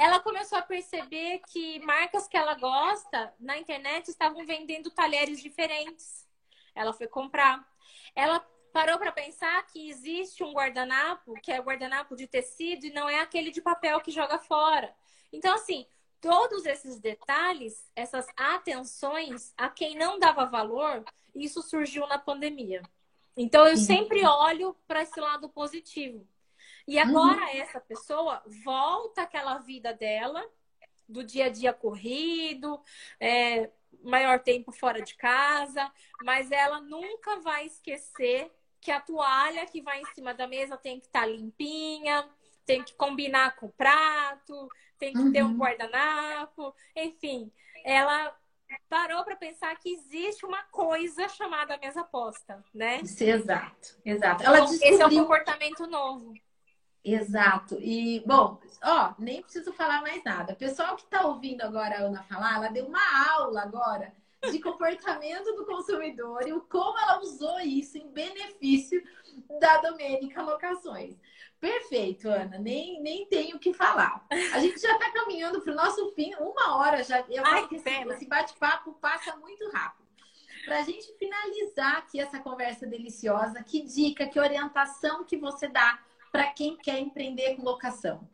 [0.00, 6.26] ela começou a perceber que marcas que ela gosta na internet estavam vendendo talheres diferentes.
[6.74, 7.68] Ela foi comprar.
[8.16, 8.40] Ela
[8.72, 13.10] parou para pensar que existe um guardanapo, que é o guardanapo de tecido e não
[13.10, 14.90] é aquele de papel que joga fora.
[15.30, 15.86] Então, assim,
[16.18, 22.80] todos esses detalhes, essas atenções a quem não dava valor, isso surgiu na pandemia.
[23.36, 26.26] Então, eu sempre olho para esse lado positivo.
[26.90, 27.60] E agora uhum.
[27.60, 30.44] essa pessoa volta àquela vida dela,
[31.08, 32.82] do dia a dia corrido,
[33.20, 33.70] é,
[34.02, 35.88] maior tempo fora de casa,
[36.24, 40.98] mas ela nunca vai esquecer que a toalha que vai em cima da mesa tem
[40.98, 42.28] que estar tá limpinha,
[42.66, 44.68] tem que combinar com o prato,
[44.98, 45.32] tem que uhum.
[45.32, 45.58] ter um uhum.
[45.58, 47.52] guardanapo, enfim,
[47.84, 48.36] ela
[48.88, 53.00] parou para pensar que existe uma coisa chamada mesa posta, né?
[53.00, 54.42] Isso, exato, exato.
[54.42, 54.92] Ela então, descobriu...
[54.92, 56.34] Esse é um comportamento novo.
[57.04, 57.78] Exato.
[57.80, 60.54] E, bom, ó, nem preciso falar mais nada.
[60.54, 64.12] Pessoal que está ouvindo agora a Ana falar, ela deu uma aula agora
[64.50, 69.02] de comportamento do consumidor e o como ela usou isso em benefício
[69.60, 71.14] da Domênica Locações.
[71.58, 72.58] Perfeito, Ana.
[72.58, 74.24] Nem, nem tenho o que falar.
[74.30, 77.20] A gente já está caminhando para o nosso fim, uma hora já.
[77.28, 80.08] Eu Ai, que esse, esse bate-papo passa muito rápido.
[80.64, 85.98] Para a gente finalizar aqui essa conversa deliciosa, que dica, que orientação que você dá
[86.30, 88.28] para quem quer empreender com locação?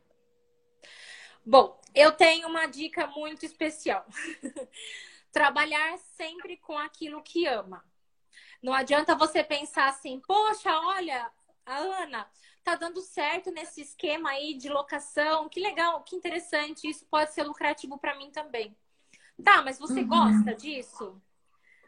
[1.44, 4.05] Bom, eu tenho uma dica muito especial.
[5.32, 7.84] Trabalhar sempre com aquilo que ama.
[8.62, 11.30] Não adianta você pensar assim, poxa, olha,
[11.64, 12.28] a Ana
[12.64, 17.44] tá dando certo nesse esquema aí de locação, que legal, que interessante, isso pode ser
[17.44, 18.76] lucrativo para mim também.
[19.44, 20.09] Tá, mas você uhum.
[20.09, 21.20] gosta disso?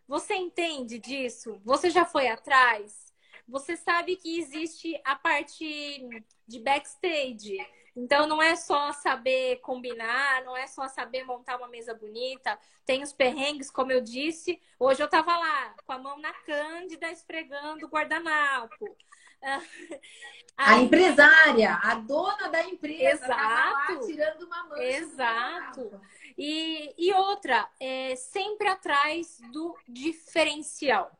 [0.06, 1.60] Você entende disso?
[1.64, 3.07] Você já foi atrás?
[3.48, 6.06] Você sabe que existe a parte
[6.46, 7.56] de backstage.
[7.96, 12.58] Então não é só saber combinar, não é só saber montar uma mesa bonita.
[12.84, 14.60] Tem os perrengues, como eu disse.
[14.78, 18.96] Hoje eu tava lá com a mão na cândida esfregando o guardanapo.
[20.60, 23.92] A empresária, a dona da empresa, Exato.
[23.92, 24.82] Lá, tirando uma mancha.
[24.82, 26.00] Exato.
[26.36, 31.16] E, e outra, é sempre atrás do diferencial.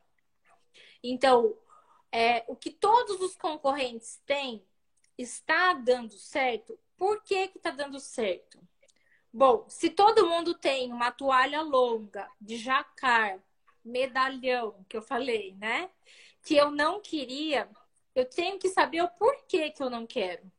[1.01, 1.55] Então,
[2.11, 4.65] é, o que todos os concorrentes têm
[5.17, 6.77] está dando certo.
[6.97, 8.59] Por que que está dando certo?
[9.31, 13.39] Bom, se todo mundo tem uma toalha longa de jacar,
[13.83, 15.89] medalhão, que eu falei, né?
[16.43, 17.69] Que eu não queria,
[18.15, 20.51] eu tenho que saber o porquê que eu não quero.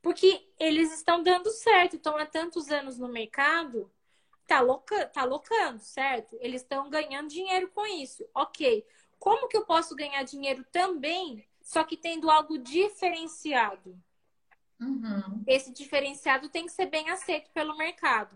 [0.00, 3.90] Porque eles estão dando certo, estão há tantos anos no mercado,
[4.46, 6.36] tá, loca, tá locando, certo?
[6.40, 8.24] Eles estão ganhando dinheiro com isso.
[8.34, 8.84] Ok.
[9.20, 13.96] Como que eu posso ganhar dinheiro também, só que tendo algo diferenciado?
[14.80, 15.44] Uhum.
[15.46, 18.34] Esse diferenciado tem que ser bem aceito pelo mercado.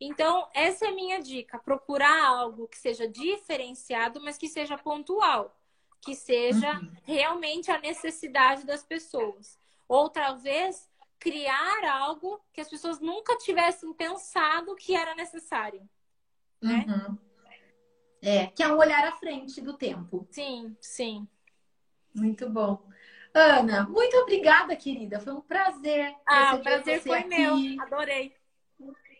[0.00, 5.56] Então, essa é a minha dica: procurar algo que seja diferenciado, mas que seja pontual,
[6.00, 6.92] que seja uhum.
[7.04, 9.56] realmente a necessidade das pessoas.
[9.88, 15.88] Ou talvez criar algo que as pessoas nunca tivessem pensado que era necessário.
[16.60, 16.84] Né?
[16.88, 17.18] Uhum.
[18.28, 20.26] É, que é um olhar à frente do tempo.
[20.32, 21.28] Sim, sim.
[22.12, 22.82] Muito bom.
[23.32, 25.20] Ana, muito obrigada, querida.
[25.20, 26.12] Foi um prazer.
[26.26, 27.28] Ah, o prazer foi aqui.
[27.28, 27.82] meu.
[27.82, 28.34] Adorei.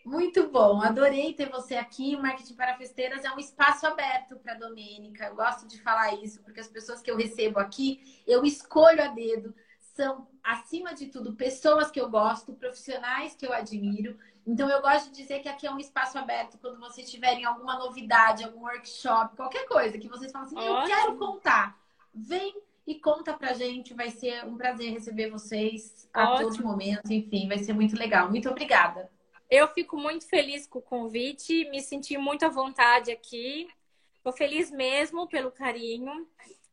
[0.03, 2.15] Muito bom, adorei ter você aqui.
[2.15, 5.25] O Marketing para Festeiras é um espaço aberto para a Domênica.
[5.25, 9.07] Eu gosto de falar isso, porque as pessoas que eu recebo aqui, eu escolho a
[9.07, 9.53] dedo
[9.97, 14.17] são, acima de tudo, pessoas que eu gosto, profissionais que eu admiro.
[14.47, 17.77] Então, eu gosto de dizer que aqui é um espaço aberto quando vocês tiverem alguma
[17.77, 20.77] novidade, algum workshop, qualquer coisa que vocês falam assim, Ótimo.
[20.77, 21.77] eu quero contar.
[22.13, 22.55] Vem
[22.87, 23.93] e conta pra gente.
[23.93, 26.49] Vai ser um prazer receber vocês a Ótimo.
[26.49, 27.11] todo momento.
[27.11, 28.29] Enfim, vai ser muito legal.
[28.29, 29.11] Muito obrigada.
[29.49, 33.67] Eu fico muito feliz com o convite, me senti muito à vontade aqui.
[34.15, 36.25] Estou feliz mesmo pelo carinho.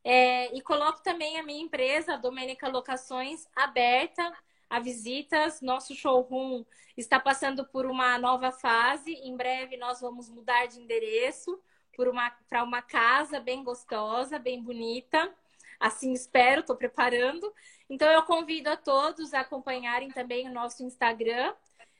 [0.04, 4.32] É, e coloco também a minha empresa, a Domênica Locações, aberta
[4.68, 5.60] a visitas.
[5.60, 6.64] Nosso showroom
[6.96, 9.12] está passando por uma nova fase.
[9.12, 11.60] Em breve nós vamos mudar de endereço
[11.96, 12.32] para uma,
[12.64, 15.32] uma casa bem gostosa, bem bonita.
[15.78, 17.52] Assim espero, estou preparando.
[17.88, 21.54] Então eu convido a todos a acompanharem também o nosso Instagram.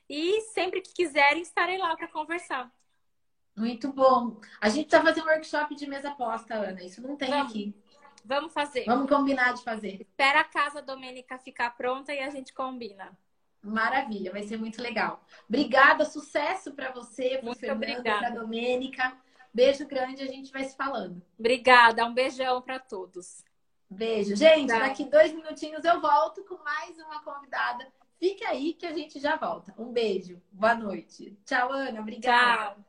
[0.09, 2.71] E sempre que quiserem, estarei lá para conversar.
[3.57, 4.41] Muito bom.
[4.61, 6.83] A gente está fazendo um workshop de mesa posta, Ana.
[6.83, 7.51] Isso não tem Vamos.
[7.51, 7.75] aqui.
[8.25, 8.85] Vamos fazer.
[8.87, 10.01] Vamos combinar de fazer.
[10.01, 13.16] Espera a casa Domênica ficar pronta e a gente combina.
[13.62, 15.25] Maravilha, vai ser muito legal.
[15.49, 19.16] Obrigada, sucesso para você, para Fernando, para Domênica.
[19.53, 21.22] Beijo grande, a gente vai se falando.
[21.39, 23.45] Obrigada, um beijão para todos.
[23.89, 24.35] Beijo.
[24.35, 24.81] Gente, tá.
[24.81, 27.87] daqui dois minutinhos eu volto com mais uma convidada.
[28.18, 29.75] Fique aí que a gente já volta.
[29.79, 31.39] Um beijo, boa noite.
[31.45, 32.01] Tchau, Ana.
[32.01, 32.75] Obrigada.
[32.75, 32.85] Tchau.